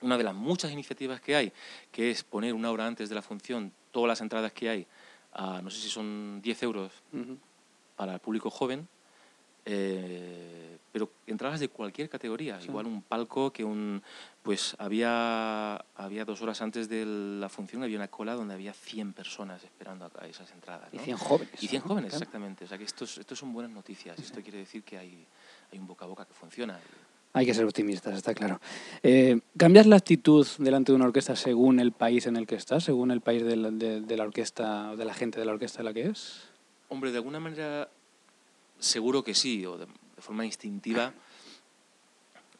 una 0.00 0.16
de 0.16 0.24
las 0.24 0.34
muchas 0.34 0.72
iniciativas 0.72 1.20
que 1.20 1.36
hay, 1.36 1.52
que 1.92 2.10
es 2.10 2.24
poner 2.24 2.54
una 2.54 2.70
hora 2.70 2.86
antes 2.86 3.10
de 3.10 3.14
la 3.14 3.22
función 3.22 3.70
todas 3.92 4.08
las 4.08 4.20
entradas 4.22 4.52
que 4.52 4.70
hay, 4.70 4.86
a, 5.34 5.60
no 5.60 5.70
sé 5.70 5.80
si 5.80 5.88
son 5.90 6.40
10 6.42 6.62
euros 6.62 6.92
para 7.96 8.14
el 8.14 8.20
público 8.20 8.50
joven, 8.50 8.88
eh, 9.66 10.78
pero 10.92 11.10
entradas 11.26 11.58
de 11.58 11.68
cualquier 11.68 12.08
categoría, 12.08 12.60
Sí. 12.60 12.68
igual 12.68 12.86
un 12.86 13.02
palco 13.02 13.52
que 13.52 13.64
un 13.64 14.00
pues 14.42 14.76
había 14.78 15.76
había 15.96 16.24
dos 16.24 16.40
horas 16.42 16.60
antes 16.62 16.88
de 16.88 17.04
la 17.06 17.48
función 17.48 17.82
había 17.82 17.96
una 17.96 18.08
cola 18.08 18.34
donde 18.34 18.54
había 18.54 18.72
100 18.72 19.12
personas 19.12 19.64
esperando 19.64 20.08
a, 20.18 20.26
esas 20.26 20.50
entradas. 20.52 20.88
Y 20.92 20.98
¿no? 20.98 21.02
100 21.04 21.16
jóvenes. 21.16 21.62
Y 21.62 21.66
100 21.68 21.82
¿no? 21.82 21.88
jóvenes, 21.88 22.12
exactamente. 22.12 22.64
O 22.64 22.68
sea 22.68 22.78
que 22.78 22.84
esto, 22.84 23.04
es- 23.04 23.18
esto 23.18 23.34
son 23.34 23.52
buenas 23.52 23.72
noticias. 23.72 24.18
Esto 24.18 24.40
quiere 24.42 24.58
decir 24.58 24.82
que 24.84 24.98
hay, 24.98 25.26
hay 25.72 25.78
un 25.78 25.86
boca 25.86 26.04
a 26.04 26.08
boca 26.08 26.24
que 26.26 26.34
funciona. 26.34 26.78
Hay 27.32 27.46
que 27.46 27.54
ser 27.54 27.64
optimistas, 27.64 28.14
está 28.16 28.32
claro. 28.32 28.60
Eh, 29.02 29.40
¿Cambias 29.56 29.86
la 29.86 29.96
actitud 29.96 30.46
delante 30.58 30.92
de 30.92 30.96
una 30.96 31.06
orquesta 31.06 31.34
según 31.34 31.80
el 31.80 31.90
país 31.90 32.26
en 32.28 32.36
el 32.36 32.46
que 32.46 32.54
estás, 32.54 32.84
según 32.84 33.10
el 33.10 33.20
país 33.22 33.42
de 33.44 33.56
la, 33.56 33.70
de- 33.72 34.00
de 34.02 34.16
la 34.16 34.22
orquesta, 34.22 34.92
o 34.92 34.96
de 34.96 35.04
la 35.04 35.14
gente 35.14 35.40
de 35.40 35.46
la 35.46 35.52
orquesta 35.52 35.78
de 35.78 35.84
la 35.84 35.92
que 35.92 36.06
es? 36.06 36.42
Hombre, 36.88 37.10
de 37.10 37.16
alguna 37.16 37.40
manera 37.40 37.88
seguro 38.84 39.22
que 39.24 39.34
sí, 39.34 39.64
o 39.66 39.76
de, 39.78 39.86
de 39.86 40.22
forma 40.22 40.44
instintiva. 40.44 41.12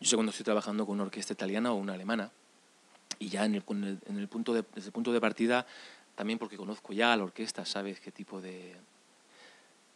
Yo 0.00 0.10
sé 0.10 0.16
cuando 0.16 0.30
estoy 0.30 0.44
trabajando 0.44 0.84
con 0.86 0.94
una 0.94 1.04
orquesta 1.04 1.32
italiana 1.32 1.72
o 1.72 1.76
una 1.76 1.94
alemana, 1.94 2.30
y 3.18 3.28
ya 3.28 3.44
en 3.44 3.54
el, 3.54 3.62
en 4.06 4.18
el 4.18 4.28
punto 4.28 4.52
de, 4.52 4.64
desde 4.74 4.88
el 4.88 4.92
punto 4.92 5.12
de 5.12 5.20
partida, 5.20 5.66
también 6.14 6.38
porque 6.38 6.56
conozco 6.56 6.92
ya 6.92 7.12
a 7.12 7.16
la 7.16 7.24
orquesta, 7.24 7.64
sabes 7.64 8.00
qué 8.00 8.10
tipo 8.10 8.40
de 8.40 8.76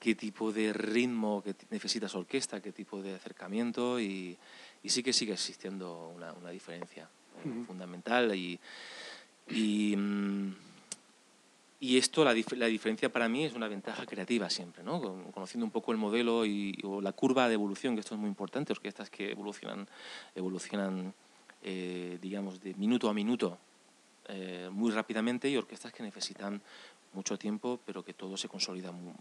qué 0.01 0.15
tipo 0.15 0.53
de 0.53 0.73
ritmo 0.73 1.43
que 1.43 1.55
t- 1.55 1.67
necesita 1.71 2.07
esa 2.07 2.19
orquesta, 2.19 2.63
qué 2.63 2.71
tipo 2.71 3.03
de 3.03 3.17
acercamiento, 3.17 3.99
y, 3.99 4.37
y 4.83 4.89
sí 4.91 5.03
que 5.03 5.13
sigue 5.13 5.33
existiendo 5.33 6.13
una, 6.15 6.33
una 6.35 6.51
diferencia 6.51 7.09
eh, 7.45 7.65
fundamental. 7.67 8.33
Y, 8.37 8.61
y, 9.49 9.97
mm, 9.97 10.55
y 11.81 11.97
esto, 11.97 12.25
la, 12.25 12.35
dif- 12.35 12.57
la 12.57 12.67
diferencia 12.67 13.13
para 13.13 13.29
mí 13.29 13.45
es 13.45 13.55
una 13.55 13.69
ventaja 13.69 14.05
creativa 14.07 14.51
siempre, 14.51 14.83
¿no? 14.83 15.01
Con- 15.01 15.31
Conociendo 15.33 15.65
un 15.65 15.71
poco 15.71 15.93
el 15.93 15.99
modelo 15.99 16.45
y, 16.45 16.77
o 16.85 17.01
la 17.01 17.13
curva 17.13 17.47
de 17.49 17.55
evolución, 17.55 17.95
que 17.95 18.01
esto 18.01 18.15
es 18.15 18.21
muy 18.21 18.29
importante, 18.29 18.73
orquestas 18.73 19.11
que 19.11 19.31
evolucionan, 19.31 19.87
evolucionan 20.35 21.15
eh, 21.63 22.19
digamos, 22.21 22.61
de 22.61 22.75
minuto 22.75 23.09
a 23.09 23.15
minuto 23.15 23.59
eh, 24.29 24.69
muy 24.73 24.91
rápidamente 24.91 25.49
y 25.49 25.57
orquestas 25.57 25.93
que 25.93 26.03
necesitan 26.03 26.61
mucho 27.13 27.39
tiempo, 27.39 27.81
pero 27.87 28.05
que 28.05 28.13
todo 28.15 28.37
se 28.37 28.49
consolida 28.49 28.93
mu- 28.93 29.15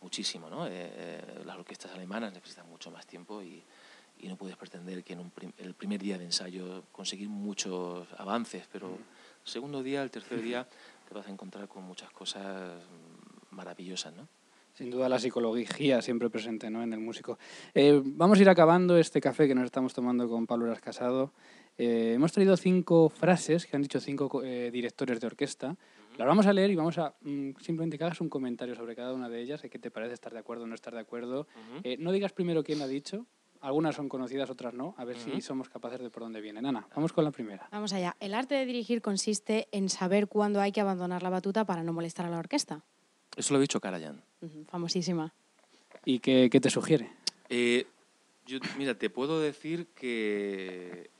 muchísimo, 0.00 0.50
¿no? 0.50 0.66
Eh, 0.68 1.42
las 1.46 1.56
orquestas 1.56 1.92
alemanas 1.92 2.32
necesitan 2.32 2.68
mucho 2.68 2.90
más 2.90 3.06
tiempo 3.06 3.42
y, 3.42 3.62
y 4.20 4.28
no 4.28 4.36
puedes 4.36 4.56
pretender 4.56 5.02
que 5.04 5.12
en 5.14 5.20
un 5.20 5.30
prim- 5.30 5.52
el 5.58 5.74
primer 5.74 6.00
día 6.00 6.18
de 6.18 6.24
ensayo 6.24 6.82
conseguir 6.92 7.28
muchos 7.28 8.06
avances, 8.18 8.66
pero 8.72 8.88
el 8.88 9.50
segundo 9.50 9.82
día, 9.82 10.02
el 10.02 10.10
tercer 10.10 10.42
día, 10.42 10.66
te 11.08 11.14
vas 11.14 11.26
a 11.26 11.30
encontrar 11.30 11.68
con 11.68 11.82
muchas 11.84 12.10
cosas 12.10 12.82
maravillosas, 13.50 14.14
¿no? 14.14 14.28
Sin 14.74 14.90
duda 14.90 15.08
la 15.08 15.20
psicología 15.20 16.02
siempre 16.02 16.28
presente 16.30 16.68
¿no? 16.68 16.82
en 16.82 16.92
el 16.92 16.98
músico. 16.98 17.38
Eh, 17.74 18.02
vamos 18.04 18.38
a 18.38 18.42
ir 18.42 18.48
acabando 18.48 18.96
este 18.98 19.20
café 19.20 19.46
que 19.46 19.54
nos 19.54 19.66
estamos 19.66 19.94
tomando 19.94 20.28
con 20.28 20.48
Pablo 20.48 20.66
Eras 20.66 20.80
Casado. 20.80 21.32
Eh, 21.78 22.12
hemos 22.16 22.32
traído 22.32 22.56
cinco 22.56 23.08
frases 23.08 23.66
que 23.66 23.76
han 23.76 23.82
dicho 23.82 24.00
cinco 24.00 24.28
co- 24.28 24.42
eh, 24.42 24.72
directores 24.72 25.20
de 25.20 25.28
orquesta. 25.28 25.76
Las 26.18 26.26
vamos 26.26 26.46
a 26.46 26.52
leer 26.52 26.70
y 26.72 26.76
vamos 26.76 26.98
a 26.98 27.14
mm, 27.20 27.50
simplemente 27.60 27.98
que 27.98 28.04
hagas 28.04 28.20
un 28.20 28.28
comentario 28.28 28.74
sobre 28.74 28.96
cada 28.96 29.14
una 29.14 29.28
de 29.28 29.40
ellas, 29.40 29.62
de 29.62 29.70
qué 29.70 29.78
te 29.78 29.92
parece 29.92 30.14
estar 30.14 30.32
de 30.32 30.40
acuerdo 30.40 30.64
o 30.64 30.66
no 30.66 30.74
estar 30.74 30.92
de 30.92 31.00
acuerdo. 31.00 31.42
Ujú. 31.42 31.80
Eh, 31.84 31.96
no 32.00 32.10
digas 32.10 32.32
primero 32.32 32.64
quién 32.64 32.82
ha 32.82 32.88
dicho, 32.88 33.26
algunas 33.64 33.94
son 33.96 34.08
conocidas, 34.10 34.50
otras 34.50 34.74
no, 34.74 34.94
a 34.98 35.04
ver 35.04 35.16
si 35.16 35.30
Ujú. 35.30 35.40
somos 35.40 35.68
capaces 35.70 35.98
de 36.00 36.10
por 36.10 36.22
dónde 36.22 36.40
vienen. 36.42 36.66
Ana, 36.66 36.86
vamos 36.94 37.12
con 37.14 37.24
la 37.24 37.30
primera. 37.30 37.66
Vamos 37.72 37.92
allá. 37.94 38.14
El 38.20 38.34
arte 38.34 38.54
de 38.54 38.66
dirigir 38.66 39.00
consiste 39.00 39.68
en 39.72 39.88
saber 39.88 40.28
cuándo 40.28 40.60
hay 40.60 40.70
que 40.70 40.82
abandonar 40.82 41.22
la 41.22 41.30
batuta 41.30 41.64
para 41.64 41.82
no 41.82 41.92
molestar 41.94 42.26
a 42.26 42.30
la 42.30 42.38
orquesta. 42.38 42.82
Eso 43.36 43.54
lo 43.54 43.58
ha 43.58 43.60
dicho 43.62 43.80
Karajan. 43.80 44.22
Ujú, 44.42 44.64
Famosísima. 44.66 45.32
¿Y 46.04 46.18
qué, 46.18 46.48
qué 46.50 46.60
te 46.60 46.68
sugiere? 46.68 47.10
Eh, 47.48 47.86
yo, 48.44 48.58
mira, 48.76 48.94
te 48.98 49.08
puedo 49.08 49.40
decir 49.40 49.86
que 49.94 51.10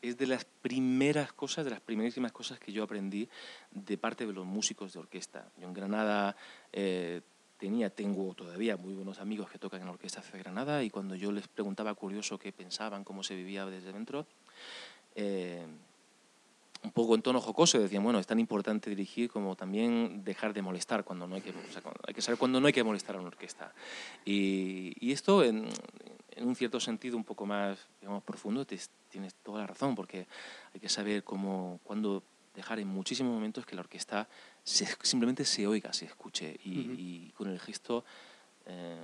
es 0.00 0.16
de 0.16 0.26
las 0.26 0.46
primeras 0.46 1.32
cosas, 1.34 1.64
de 1.66 1.70
las 1.72 1.80
primerísimas 1.80 2.32
cosas 2.32 2.58
que 2.58 2.72
yo 2.72 2.82
aprendí 2.84 3.28
de 3.70 3.98
parte 3.98 4.26
de 4.26 4.32
los 4.32 4.46
músicos 4.46 4.94
de 4.94 4.98
orquesta. 4.98 5.52
Yo 5.58 5.68
en 5.68 5.74
Granada 5.74 6.34
eh, 6.72 7.20
tenía, 7.62 7.90
tengo 7.90 8.34
todavía 8.34 8.76
muy 8.76 8.92
buenos 8.92 9.20
amigos 9.20 9.48
que 9.48 9.56
tocan 9.56 9.78
en 9.82 9.86
la 9.86 9.92
orquesta 9.92 10.20
de 10.32 10.38
Granada 10.40 10.82
y 10.82 10.90
cuando 10.90 11.14
yo 11.14 11.30
les 11.30 11.46
preguntaba 11.46 11.94
curioso 11.94 12.36
qué 12.36 12.50
pensaban, 12.50 13.04
cómo 13.04 13.22
se 13.22 13.36
vivía 13.36 13.64
desde 13.66 13.92
dentro, 13.92 14.26
eh, 15.14 15.64
un 16.82 16.90
poco 16.90 17.14
en 17.14 17.22
tono 17.22 17.40
jocoso 17.40 17.78
decían, 17.78 18.02
bueno, 18.02 18.18
es 18.18 18.26
tan 18.26 18.40
importante 18.40 18.90
dirigir 18.90 19.30
como 19.30 19.54
también 19.54 20.24
dejar 20.24 20.52
de 20.52 20.60
molestar 20.60 21.04
cuando 21.04 21.28
no 21.28 21.36
hay 21.36 21.40
que, 21.40 21.50
o 21.50 21.72
sea, 21.72 21.82
hay 22.04 22.12
que 22.14 22.20
saber 22.20 22.36
cuándo 22.36 22.58
no 22.60 22.66
hay 22.66 22.72
que 22.72 22.82
molestar 22.82 23.14
a 23.14 23.20
una 23.20 23.28
orquesta. 23.28 23.72
Y, 24.24 24.92
y 24.98 25.12
esto, 25.12 25.44
en, 25.44 25.68
en 26.32 26.44
un 26.48 26.56
cierto 26.56 26.80
sentido 26.80 27.16
un 27.16 27.22
poco 27.22 27.46
más 27.46 27.78
digamos, 28.00 28.24
profundo, 28.24 28.64
te- 28.66 28.80
tienes 29.08 29.36
toda 29.36 29.60
la 29.60 29.68
razón, 29.68 29.94
porque 29.94 30.26
hay 30.74 30.80
que 30.80 30.88
saber 30.88 31.22
cómo, 31.22 31.78
cuándo 31.84 32.24
dejar 32.56 32.80
en 32.80 32.88
muchísimos 32.88 33.32
momentos 33.32 33.64
que 33.64 33.76
la 33.76 33.82
orquesta 33.82 34.28
se- 34.64 34.96
simplemente 35.02 35.44
se 35.44 35.66
oiga, 35.66 35.92
se 35.92 36.04
escuche 36.06 36.58
y, 36.64 37.30
con 37.36 37.48
el 37.48 37.58
gesto 37.60 38.04
eh, 38.66 38.96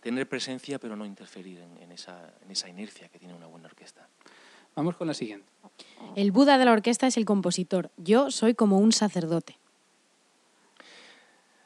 tener 0.00 0.28
presencia 0.28 0.78
pero 0.78 0.96
no 0.96 1.04
interferir 1.04 1.58
en, 1.60 1.82
en 1.82 1.92
esa, 1.92 2.32
en 2.44 2.50
esa 2.50 2.68
inercia 2.68 3.08
que 3.08 3.18
tiene 3.18 3.34
una 3.34 3.46
buena 3.46 3.66
orquesta. 3.66 4.08
Vamos 4.74 4.96
con 4.96 5.06
la 5.06 5.14
siguiente. 5.14 5.46
El 6.16 6.32
Buda 6.32 6.58
de 6.58 6.64
la 6.66 6.72
orquesta 6.72 7.06
es 7.06 7.16
el 7.16 7.24
compositor. 7.24 7.90
Yo 7.96 8.30
soy 8.30 8.54
como 8.54 8.78
un 8.78 8.92
sacerdote. 8.92 9.56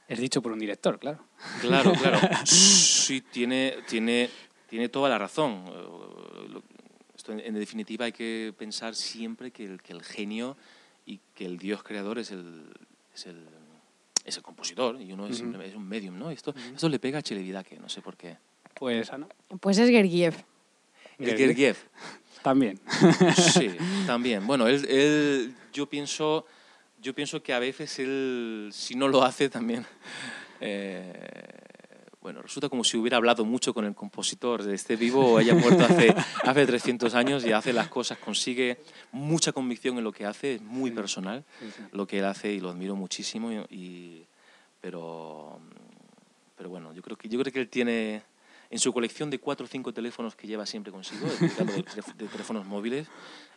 Es 0.09 0.19
dicho 0.19 0.43
por 0.43 0.53
un 0.53 0.59
director, 0.59 0.99
claro. 0.99 1.25
Claro, 1.61 1.93
claro. 1.93 2.19
Sí, 2.45 3.21
tiene, 3.21 3.77
tiene, 3.89 4.29
tiene 4.69 4.89
toda 4.89 5.09
la 5.09 5.19
razón. 5.19 5.65
Eh, 5.69 6.61
Esto 7.17 7.33
en, 7.33 7.41
en 7.41 7.55
definitiva 7.55 8.05
hay 8.07 8.13
que 8.13 8.53
pensar 8.57 8.95
siempre 8.95 9.51
que 9.51 9.65
el, 9.65 9.83
que 9.83 9.93
el 9.93 10.03
genio 10.03 10.57
y 11.07 11.21
que 11.35 11.47
el 11.47 11.59
Dios 11.59 11.83
creador 11.83 12.19
es 12.19 12.31
el, 12.31 12.73
es 13.21 13.27
el, 13.27 13.47
es 14.25 14.37
el 14.37 14.43
compositor 14.43 15.01
y 15.01 15.13
uno 15.13 15.25
es, 15.27 15.31
Ujú. 15.33 15.39
simplemente- 15.41 15.71
es 15.73 15.77
un 15.77 15.87
medium, 15.87 16.19
¿no? 16.19 16.31
Esto, 16.31 16.55
esto 16.75 16.89
le 16.89 16.99
pega 16.99 17.19
a 17.19 17.23
Chelevidaque, 17.23 17.79
no 17.79 17.89
sé 17.89 18.01
por 18.01 18.17
qué. 18.17 18.37
Pues 18.75 19.13
Ana. 19.13 19.27
Pues 19.61 19.79
es 19.79 19.91
Gergiev. 19.91 20.35
El 21.19 21.37
Gergiev, 21.37 21.77
También. 22.43 22.81
sí, 23.37 23.71
también. 24.07 24.47
Bueno, 24.47 24.67
él, 24.67 24.85
él- 24.89 25.55
yo, 25.75 25.87
pienso, 25.87 26.47
yo 27.03 27.15
pienso 27.15 27.43
que 27.43 27.53
a 27.53 27.59
veces 27.59 27.99
él, 27.99 28.71
si 28.73 28.95
no 28.95 29.09
lo 29.09 29.23
hace, 29.23 29.51
también... 29.51 29.85
eh, 30.61 31.60
bueno, 32.21 32.43
resulta 32.43 32.69
como 32.69 32.85
si 32.85 32.97
hubiera 32.99 33.17
hablado 33.17 33.45
mucho 33.45 33.73
con 33.73 33.85
el 33.87 33.95
compositor, 33.95 34.69
esté 34.71 34.97
vivo 34.97 35.33
o 35.33 35.39
haya 35.39 35.55
muerto 35.55 35.85
hace, 35.85 36.15
hace 36.45 36.67
300 36.67 37.15
años 37.15 37.45
y 37.47 37.53
hace 37.53 37.73
las 37.73 37.89
cosas, 37.89 38.19
consigue 38.19 38.79
mucha 39.11 39.53
convicción 39.53 39.97
en 39.99 40.05
lo 40.05 40.13
que 40.13 40.27
hace, 40.27 40.57
es 40.57 40.63
muy 40.63 40.91
personal 40.91 41.45
lo 41.93 42.07
que 42.07 42.19
él 42.19 42.25
hace 42.27 42.53
y 42.53 42.61
lo 42.61 42.71
admiro 42.71 42.95
muchísimo, 42.97 43.51
y, 43.51 43.57
y- 43.71 44.27
pero, 44.83 45.61
pero 46.57 46.71
bueno, 46.71 46.93
yo 46.95 47.03
creo, 47.03 47.17
que, 47.17 47.29
yo 47.29 47.39
creo 47.41 47.53
que 47.53 47.61
él 47.61 47.69
tiene 47.69 48.23
en 48.71 48.79
su 48.79 48.93
colección 48.93 49.29
de 49.31 49.39
cuatro 49.39 49.65
o 49.67 49.69
cinco 49.69 49.93
teléfonos 49.93 50.37
que 50.37 50.47
lleva 50.47 50.65
siempre 50.65 50.93
consigo, 50.93 51.27
de, 51.27 51.49
de 52.17 52.29
teléfonos 52.29 52.65
móviles, 52.67 53.09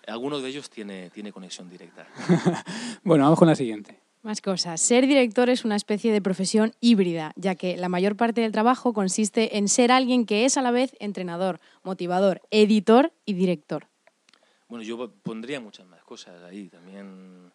algunos 0.07 0.41
de 0.41 0.49
ellos 0.49 0.69
tiene, 0.69 1.09
tiene 1.11 1.31
conexión 1.31 1.69
directa. 1.69 2.07
Bueno, 3.03 3.25
vamos 3.25 3.37
con 3.39 3.47
la 3.49 3.55
siguiente. 3.55 3.99
Más 4.23 4.39
cosas. 4.39 4.79
Ser 4.79 5.05
director 5.05 5.49
es 5.49 5.65
una 5.65 5.75
especie 5.75 6.13
de 6.13 6.21
profesión 6.21 6.73
híbrida, 6.79 7.33
ya 7.35 7.55
que 7.55 7.75
la 7.75 7.89
mayor 7.89 8.15
parte 8.15 8.39
del 8.39 8.53
trabajo 8.53 8.93
consiste 8.93 9.57
en 9.57 9.67
ser 9.67 9.91
alguien 9.91 10.25
que 10.25 10.45
es 10.45 10.55
a 10.55 10.61
la 10.61 10.71
vez 10.71 10.95
entrenador, 11.01 11.59
motivador, 11.83 12.41
editor 12.49 13.11
y 13.25 13.33
director. 13.33 13.87
Bueno, 14.69 14.81
yo 14.85 15.11
pondría 15.23 15.59
muchas 15.59 15.85
más 15.87 16.01
cosas 16.03 16.41
ahí 16.43 16.69
también. 16.69 17.51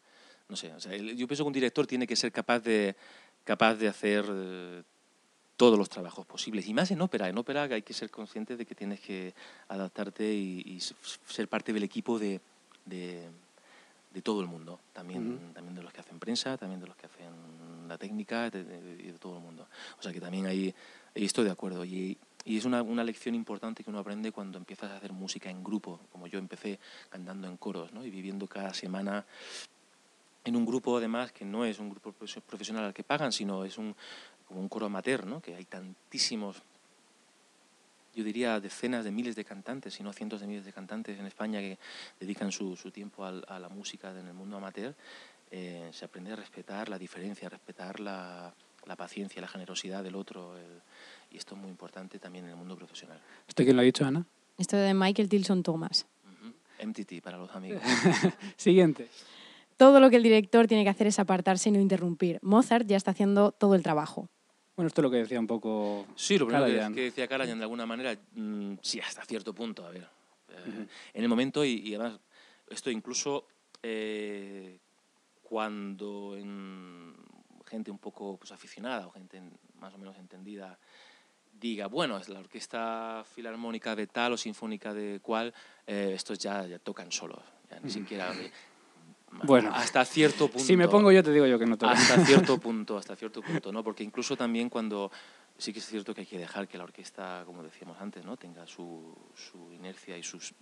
No 0.46 0.56
sé, 0.56 0.70
o 0.74 0.78
sea, 0.78 0.94
yo 0.94 1.26
pienso 1.26 1.42
que 1.42 1.48
un 1.48 1.52
director 1.54 1.86
tiene 1.86 2.06
que 2.06 2.16
ser 2.16 2.32
capaz 2.32 2.60
de, 2.60 2.94
capaz 3.44 3.76
de 3.76 3.88
hacer 3.88 4.26
eh, 4.28 4.82
todos 5.56 5.78
los 5.78 5.88
trabajos 5.88 6.26
posibles. 6.26 6.68
Y 6.68 6.74
más 6.74 6.90
en 6.90 7.00
ópera. 7.00 7.30
En 7.30 7.38
ópera 7.38 7.62
hay 7.62 7.82
que 7.82 7.94
ser 7.94 8.10
consciente 8.10 8.58
de 8.58 8.66
que 8.66 8.74
tienes 8.74 9.00
que 9.00 9.32
adaptarte 9.68 10.34
y, 10.34 10.62
y 10.66 10.80
ser 10.80 11.48
parte 11.48 11.72
del 11.72 11.82
equipo 11.82 12.18
de, 12.18 12.40
de 14.18 14.22
todo 14.22 14.40
el 14.40 14.48
mundo. 14.48 14.80
También, 14.92 15.52
también 15.54 15.76
de 15.76 15.82
los 15.82 15.92
que 15.92 16.00
hacen 16.00 16.18
prensa, 16.18 16.56
también 16.56 16.80
de 16.80 16.88
los 16.88 16.96
que 16.96 17.06
hacen 17.06 17.86
la 17.86 17.96
técnica 17.98 18.50
de- 18.50 18.64
de- 18.64 19.02
y 19.02 19.06
de, 19.12 19.18
todo 19.18 19.36
el 19.38 19.42
mundo. 19.44 19.66
O 19.98 20.02
sea 20.02 20.12
que 20.12 20.20
también 20.20 20.46
ahí, 20.46 20.74
ahí 21.14 21.24
estoy 21.24 21.44
de 21.44 21.52
acuerdo. 21.52 21.84
Y, 21.84 22.18
y 22.44 22.56
es 22.58 22.64
una, 22.64 22.82
una 22.82 23.04
lección 23.04 23.34
importante 23.36 23.84
que 23.84 23.90
uno 23.90 24.00
aprende 24.00 24.32
cuando 24.32 24.58
empiezas 24.58 24.90
a 24.90 24.96
hacer 24.96 25.12
música 25.12 25.50
en 25.50 25.62
grupo, 25.62 26.00
como 26.10 26.26
yo 26.26 26.38
empecé 26.40 26.80
cantando 27.10 27.46
en 27.46 27.56
coros 27.56 27.92
¿no? 27.92 28.04
y 28.04 28.10
viviendo 28.10 28.46
cada 28.48 28.74
semana 28.74 29.24
en 30.44 30.56
un 30.56 30.64
grupo 30.66 30.96
además 30.96 31.30
que 31.30 31.44
no 31.44 31.64
es 31.64 31.78
un 31.78 31.90
grupo 31.90 32.12
profes- 32.12 32.40
profesional 32.40 32.84
al 32.84 32.94
que 32.94 33.04
pagan, 33.04 33.32
sino 33.32 33.64
es 33.64 33.78
un, 33.78 33.94
como 34.46 34.60
un 34.60 34.68
coro 34.68 34.86
amateur, 34.86 35.26
¿no? 35.26 35.40
que 35.40 35.54
hay 35.54 35.64
tantísimos, 35.64 36.62
yo 38.18 38.24
diría 38.24 38.58
decenas 38.58 39.04
de 39.04 39.12
miles 39.12 39.36
de 39.36 39.44
cantantes, 39.44 39.94
si 39.94 40.02
no 40.02 40.12
cientos 40.12 40.40
de 40.40 40.48
miles 40.48 40.64
de 40.64 40.72
cantantes 40.72 41.18
en 41.20 41.26
España 41.26 41.60
que 41.60 41.78
dedican 42.18 42.50
su, 42.50 42.74
su 42.74 42.90
tiempo 42.90 43.24
al- 43.24 43.44
a, 43.46 43.60
la 43.60 43.68
música 43.68 44.10
en 44.10 44.26
el 44.26 44.34
mundo 44.34 44.56
amateur, 44.56 44.92
eh, 45.52 45.88
se 45.92 46.04
aprende 46.04 46.32
a 46.32 46.36
respetar 46.36 46.88
la 46.88 46.98
diferencia, 46.98 47.46
a 47.46 47.50
respetar 47.50 48.00
la, 48.00 48.52
la 48.86 48.96
paciencia, 48.96 49.40
la 49.40 49.46
generosidad 49.46 50.02
del 50.02 50.16
otro, 50.16 50.56
el- 50.58 50.82
y 51.30 51.36
esto 51.36 51.54
es 51.54 51.60
muy 51.60 51.70
importante 51.70 52.18
también 52.18 52.44
en 52.46 52.50
el 52.50 52.56
mundo 52.56 52.76
profesional. 52.76 53.20
¿Esto 53.46 53.62
quién 53.62 53.76
lo 53.76 53.82
ha 53.82 53.84
dicho, 53.84 54.04
Ana? 54.04 54.26
Esto 54.58 54.76
de 54.76 54.92
Michael 54.94 55.28
Tilson 55.28 55.62
Thomas. 55.62 56.06
Ujú. 56.24 56.52
MTT 56.88 57.22
para 57.22 57.38
los 57.38 57.54
amigos. 57.54 57.80
Siguiente. 58.56 59.08
Todo 59.76 60.00
lo 60.00 60.10
que 60.10 60.16
el 60.16 60.24
director 60.24 60.66
tiene 60.66 60.82
que 60.82 60.90
hacer 60.90 61.06
es 61.06 61.20
apartarse 61.20 61.68
y 61.68 61.72
no 61.72 61.78
interrumpir. 61.80 62.40
Mozart 62.42 62.84
ya 62.88 62.96
está 62.96 63.12
haciendo 63.12 63.52
todo 63.52 63.76
el 63.76 63.84
trabajo. 63.84 64.28
Bueno, 64.78 64.86
esto 64.86 65.00
es 65.00 65.02
lo 65.02 65.10
que 65.10 65.16
decía 65.16 65.40
un 65.40 65.46
poco. 65.48 66.06
Sí, 66.14 66.38
lo 66.38 66.46
primero 66.46 66.94
que, 66.94 67.00
decía 67.00 67.26
Karajan 67.26 67.58
de 67.58 67.64
alguna 67.64 67.84
manera, 67.84 68.16
mm, 68.36 68.74
sí, 68.80 69.00
hasta 69.00 69.24
cierto 69.24 69.52
punto, 69.52 69.84
a 69.84 69.90
ver. 69.90 70.08
eh, 70.50 70.86
En 71.14 71.22
el 71.24 71.28
momento, 71.28 71.64
y, 71.64 71.80
y 71.80 71.96
además, 71.96 72.20
esto 72.68 72.88
incluso 72.88 73.48
eh, 73.82 74.78
cuando 75.42 76.36
en 76.36 77.12
gente 77.66 77.90
un 77.90 77.98
poco 77.98 78.36
pues, 78.36 78.52
aficionada 78.52 79.08
o 79.08 79.10
gente 79.10 79.38
en- 79.38 79.58
más 79.80 79.92
o 79.94 79.98
menos 79.98 80.16
entendida 80.16 80.78
diga, 81.52 81.88
bueno, 81.88 82.16
es 82.16 82.28
la 82.28 82.38
orquesta 82.38 83.24
filarmónica 83.34 83.96
de 83.96 84.06
tal 84.06 84.34
o 84.34 84.36
sinfónica 84.36 84.94
de 84.94 85.18
cual, 85.20 85.52
eh, 85.88 86.12
estos 86.14 86.38
ya, 86.38 86.64
ya 86.68 86.78
tocan 86.78 87.10
solos, 87.10 87.42
ya 87.68 87.80
ni 87.80 87.90
siquiera... 87.90 88.32
Bueno. 89.30 89.70
hasta 89.74 90.04
cierto 90.04 90.48
punto. 90.48 90.64
Si 90.64 90.76
me 90.76 90.88
pongo 90.88 91.12
yo, 91.12 91.22
te 91.22 91.32
digo 91.32 91.46
yo 91.46 91.58
que 91.58 91.66
no 91.66 91.76
toca. 91.76 91.92
Hasta 91.92 92.24
cierto 92.24 92.58
punto, 92.60 92.96
hasta 92.96 93.14
cierto 93.16 93.42
punto, 93.42 93.72
¿no? 93.72 93.84
Porque 93.84 94.02
incluso 94.02 94.36
también 94.36 94.68
cuando 94.68 95.10
sí 95.56 95.72
que 95.72 95.80
es 95.80 95.86
cierto 95.86 96.14
que 96.14 96.22
hay 96.22 96.26
que 96.26 96.38
dejar 96.38 96.68
que 96.68 96.78
la 96.78 96.84
orquesta, 96.84 97.42
como 97.44 97.62
decíamos 97.62 98.00
antes, 98.00 98.24
¿no? 98.24 98.36
Tenga 98.36 98.66
su, 98.66 99.14
su 99.34 99.72
inercia 99.72 100.16
y 100.16 100.22
sus, 100.22 100.54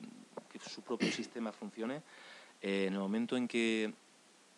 que 0.51 0.59
su 0.59 0.83
propio 0.83 1.11
sistema 1.13 1.53
funcione. 1.53 2.03
eh, 2.63 2.87
en 2.87 2.95
el 2.95 2.99
momento 2.99 3.37
en 3.37 3.47
que 3.47 3.93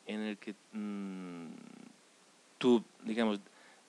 en 0.07 0.21
el 0.23 0.39
que 0.39 0.55
mm, 0.73 1.49
tú, 2.57 2.83
digamos, 3.05 3.41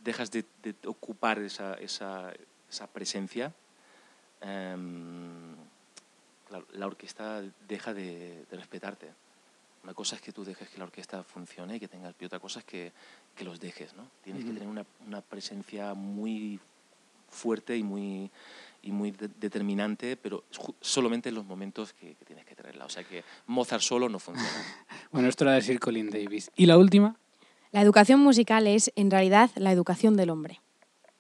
dejas 0.04 0.30
de, 0.32 0.46
de 0.62 0.76
ocupar 0.86 1.40
esa, 1.40 1.76
esa, 1.76 2.34
esa 2.70 2.88
presencia, 2.88 3.54
em, 4.42 5.56
la, 6.50 6.62
la 6.74 6.88
orquesta 6.88 7.42
deja 7.68 7.94
de, 7.94 8.46
de 8.50 8.58
respetarte. 8.58 9.08
Una 9.84 9.94
cosa 9.94 10.16
es 10.16 10.22
que 10.22 10.32
tú 10.32 10.44
dejes 10.44 10.70
que 10.70 10.78
la 10.78 10.84
orquesta 10.84 11.24
funcione 11.24 11.78
y 11.78 11.80
que 11.80 11.88
tengas 11.88 12.14
y 12.20 12.26
otra 12.26 12.40
cosa 12.40 12.60
es 12.60 12.66
que, 12.66 12.92
que 13.36 13.44
los 13.44 13.60
dejes, 13.60 13.94
¿no? 13.96 14.04
Tienes 14.24 14.44
que 14.46 14.52
tener 14.52 14.68
una, 14.68 14.86
una 15.08 15.22
presencia 15.22 15.94
muy 15.94 16.60
fuerte 17.30 17.78
y 17.78 17.84
muy, 17.84 18.30
y 18.82 18.92
muy 18.92 19.12
de- 19.12 19.30
determinante, 19.30 20.18
pero 20.18 20.44
solamente 20.82 21.30
en 21.30 21.36
los 21.36 21.46
momentos 21.46 21.94
que, 21.94 22.16
que 22.16 22.26
tienes 22.26 22.46
que 22.46 22.56
tenerla. 22.56 22.86
O 22.86 22.90
sea 22.90 23.04
que 23.04 23.24
Mozart 23.48 23.82
solo 23.84 24.10
no 24.10 24.20
funciona. 24.20 24.50
Bueno, 25.12 25.28
esto 25.28 25.44
era 25.44 25.54
decir 25.54 25.80
Colin 25.80 26.10
Davis. 26.12 26.52
Y 26.56 26.66
la 26.68 26.78
última, 26.78 27.16
La 27.72 27.82
educación 27.82 28.20
musical 28.20 28.68
es, 28.68 28.92
en 28.96 29.10
realidad, 29.10 29.50
la 29.56 29.72
educación 29.72 30.16
del 30.18 30.30
hombre. 30.30 30.60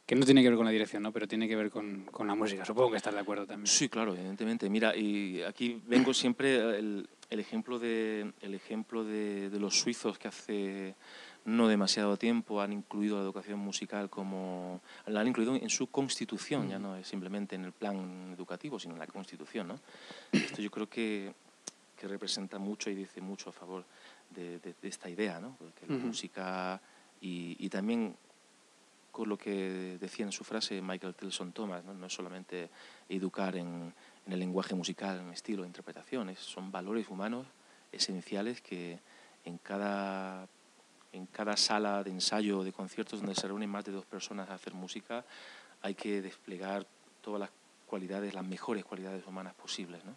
que 0.05 0.15
no 0.15 0.25
tiene 0.25 0.41
que 0.43 0.49
ver 0.49 0.57
con 0.57 0.65
la 0.65 0.71
dirección, 0.71 1.01
¿no? 1.03 1.11
Pero 1.11 1.27
tiene 1.27 1.47
que 1.47 1.55
ver 1.55 1.69
con, 1.71 2.05
con 2.11 2.27
la 2.27 2.35
música. 2.35 2.65
Supongo 2.65 2.91
que 2.91 2.97
estás 2.97 3.13
de 3.13 3.19
acuerdo 3.21 3.45
también. 3.47 3.67
Sí, 3.67 3.87
claro, 3.89 4.13
evidentemente. 4.15 4.69
Mira, 4.69 4.95
y 4.95 5.41
aquí 5.43 5.81
vengo 5.87 6.13
siempre 6.13 6.55
el, 6.77 7.07
el 7.29 7.39
ejemplo 7.39 7.79
de 7.79 8.33
el 8.41 8.53
ejemplo 8.55 9.03
de, 9.03 9.49
de 9.49 9.59
los 9.59 9.79
suizos 9.79 10.17
que 10.17 10.27
hace 10.27 10.95
no 11.45 11.67
demasiado 11.67 12.17
tiempo 12.17 12.61
han 12.61 12.73
incluido 12.73 13.15
la 13.17 13.23
educación 13.23 13.59
musical 13.59 14.09
como 14.09 14.81
la 15.07 15.21
han 15.21 15.27
incluido 15.27 15.55
en 15.55 15.69
su 15.69 15.87
constitución, 15.87 16.69
ya 16.69 16.79
no 16.79 16.95
es 16.95 17.07
simplemente 17.07 17.55
en 17.55 17.65
el 17.65 17.71
plan 17.71 18.33
educativo, 18.33 18.79
sino 18.79 18.93
en 18.93 18.99
la 18.99 19.07
constitución, 19.07 19.67
¿no? 19.69 19.79
Esto 20.31 20.61
yo 20.61 20.69
creo 20.69 20.89
que, 20.89 21.33
que 21.95 22.07
representa 22.07 22.59
mucho 22.59 22.89
y 22.89 22.95
dice 22.95 23.21
mucho 23.21 23.49
a 23.49 23.53
favor 23.53 23.85
de, 24.29 24.59
de- 24.59 24.75
de 24.81 24.87
esta 24.87 25.09
idea, 25.09 25.39
¿no? 25.39 25.55
Porque 25.57 25.85
la 25.87 25.95
música 26.07 26.81
y, 27.21 27.55
y 27.59 27.69
también 27.69 28.15
con 29.19 29.27
lo 29.27 29.37
que 29.37 29.97
decía 29.99 30.23
en 30.23 30.31
su 30.31 30.45
frase 30.45 30.81
Michael 30.81 31.13
Tilson 31.13 31.51
Thomas, 31.51 31.83
no, 31.83 31.93
no 31.93 32.05
es 32.05 32.13
solamente 32.13 32.69
educar 33.09 33.57
en, 33.57 33.93
en 34.25 34.31
el 34.31 34.39
lenguaje 34.39 34.75
musical, 34.75 35.19
en 35.19 35.33
estilo, 35.33 35.65
interpretaciones, 35.65 36.39
son 36.39 36.71
valores 36.71 37.09
humanos 37.09 37.45
esenciales 37.91 38.61
que 38.61 38.97
en 39.43 39.57
cada, 39.57 40.47
en 41.11 41.25
cada 41.25 41.57
sala 41.57 42.01
de 42.01 42.11
ensayo 42.11 42.63
de 42.63 42.71
conciertos 42.71 43.19
donde 43.19 43.35
se 43.35 43.45
reúnen 43.45 43.69
más 43.69 43.83
de 43.83 43.91
dos 43.91 44.05
personas 44.05 44.49
a 44.49 44.53
hacer 44.53 44.73
música, 44.73 45.25
hay 45.81 45.95
que 45.95 46.21
desplegar 46.21 46.87
todas 47.19 47.41
las 47.41 47.49
cualidades, 47.87 48.33
las 48.33 48.45
mejores 48.45 48.85
cualidades 48.85 49.27
humanas 49.27 49.53
posibles. 49.53 50.01
¿no? 50.05 50.15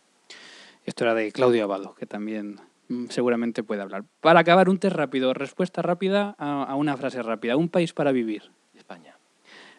Esto 0.85 1.03
era 1.03 1.15
de 1.15 1.33
Claudio 1.33 1.65
Abado, 1.65 1.97
que 1.97 2.07
también 2.07 2.61
mm, 2.87 3.07
seguramente 3.09 3.65
puede 3.65 3.83
hablar. 3.83 4.05
Para 4.21 4.39
acabar, 4.39 4.69
un 4.69 4.79
test 4.79 4.95
rápido, 4.95 5.35
respuesta 5.35 5.83
rápida 5.83 6.37
a 6.39 6.77
una 6.77 6.97
frase 6.97 7.21
rápida. 7.21 7.57
Un 7.57 7.69
país 7.69 7.93
para 7.93 8.13
vivir. 8.13 8.53
España, 8.77 9.17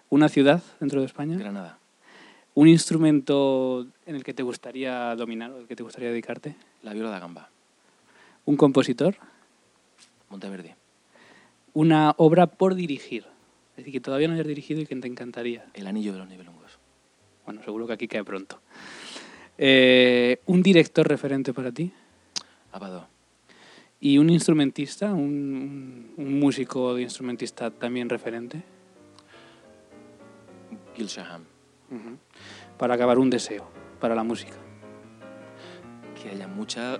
Una 0.09 0.29
ciudad 0.29 0.61
dentro 0.79 0.99
de 1.01 1.05
España. 1.07 1.37
Granada, 1.37 1.79
Un 2.53 2.67
instrumento 2.67 3.87
en 4.05 4.15
el 4.15 4.23
que 4.23 4.33
te 4.33 4.43
gustaría 4.43 5.15
dominar 5.15 5.51
o 5.51 5.57
el 5.59 5.67
que 5.67 5.75
te 5.75 5.83
gustaría 5.83 6.09
dedicarte. 6.09 6.55
la 6.83 6.93
viola 6.93 7.09
da 7.09 7.19
gamba, 7.19 7.49
Un 8.45 8.57
compositor. 8.57 9.15
Monteverde, 10.29 10.75
Una 11.73 12.13
obra 12.17 12.47
por 12.47 12.75
dirigir. 12.75 13.25
Es 13.71 13.77
decir, 13.77 13.93
que 13.93 13.99
todavía 13.99 14.27
no 14.27 14.35
hayas 14.35 14.45
dirigido 14.47 14.81
y 14.81 14.85
que 14.85 14.95
te 14.95 15.07
encantaría. 15.07 15.65
el 15.73 15.87
anillo 15.87 16.13
de 16.13 16.19
los 16.19 16.27
nivelungos, 16.27 16.77
Bueno, 17.45 17.63
seguro 17.63 17.87
que 17.87 17.93
aquí 17.93 18.07
cae 18.07 18.23
pronto. 18.23 18.59
Eh, 19.57 20.39
un 20.45 20.61
director 20.63 21.07
referente 21.07 21.53
para 21.53 21.71
ti. 21.71 21.91
Abado, 22.71 23.07
Y 23.99 24.17
un 24.17 24.29
instrumentista, 24.29 25.13
un, 25.13 26.13
un 26.17 26.39
músico 26.39 26.93
de 26.95 27.03
instrumentista 27.03 27.71
también 27.71 28.09
referente. 28.09 28.61
Gil 30.95 31.07
Shaham, 31.07 31.43
Para 32.77 32.95
acabar, 32.95 33.19
un 33.19 33.29
deseo 33.29 33.65
para 33.99 34.15
la 34.15 34.23
música. 34.23 34.55
que 36.21 36.29
haya 36.29 36.47
mucha 36.47 36.97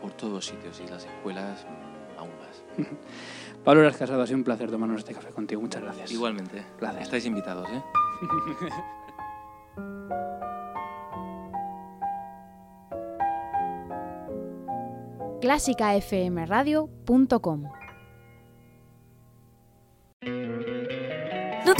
por 0.00 0.12
todos 0.12 0.46
sitios 0.46 0.80
y 0.80 0.88
las 0.88 1.04
escuelas 1.04 1.66
aún 2.18 2.30
más. 2.38 2.62
Pablo 3.64 3.82
Eras 3.82 3.96
Casado, 3.96 4.22
ha 4.22 4.26
sido 4.26 4.38
un 4.38 4.44
placer 4.44 4.70
tomarnos 4.70 5.00
este 5.00 5.14
café 5.14 5.30
contigo. 5.30 5.60
Muchas 5.60 5.82
gracias. 5.82 6.12
Igualmente. 6.12 6.64
Gracias. 6.78 7.04
Estáis 7.04 7.26
invitados, 7.26 7.68
¿eh? 7.68 7.82
clásicafmradio.com 15.40 17.79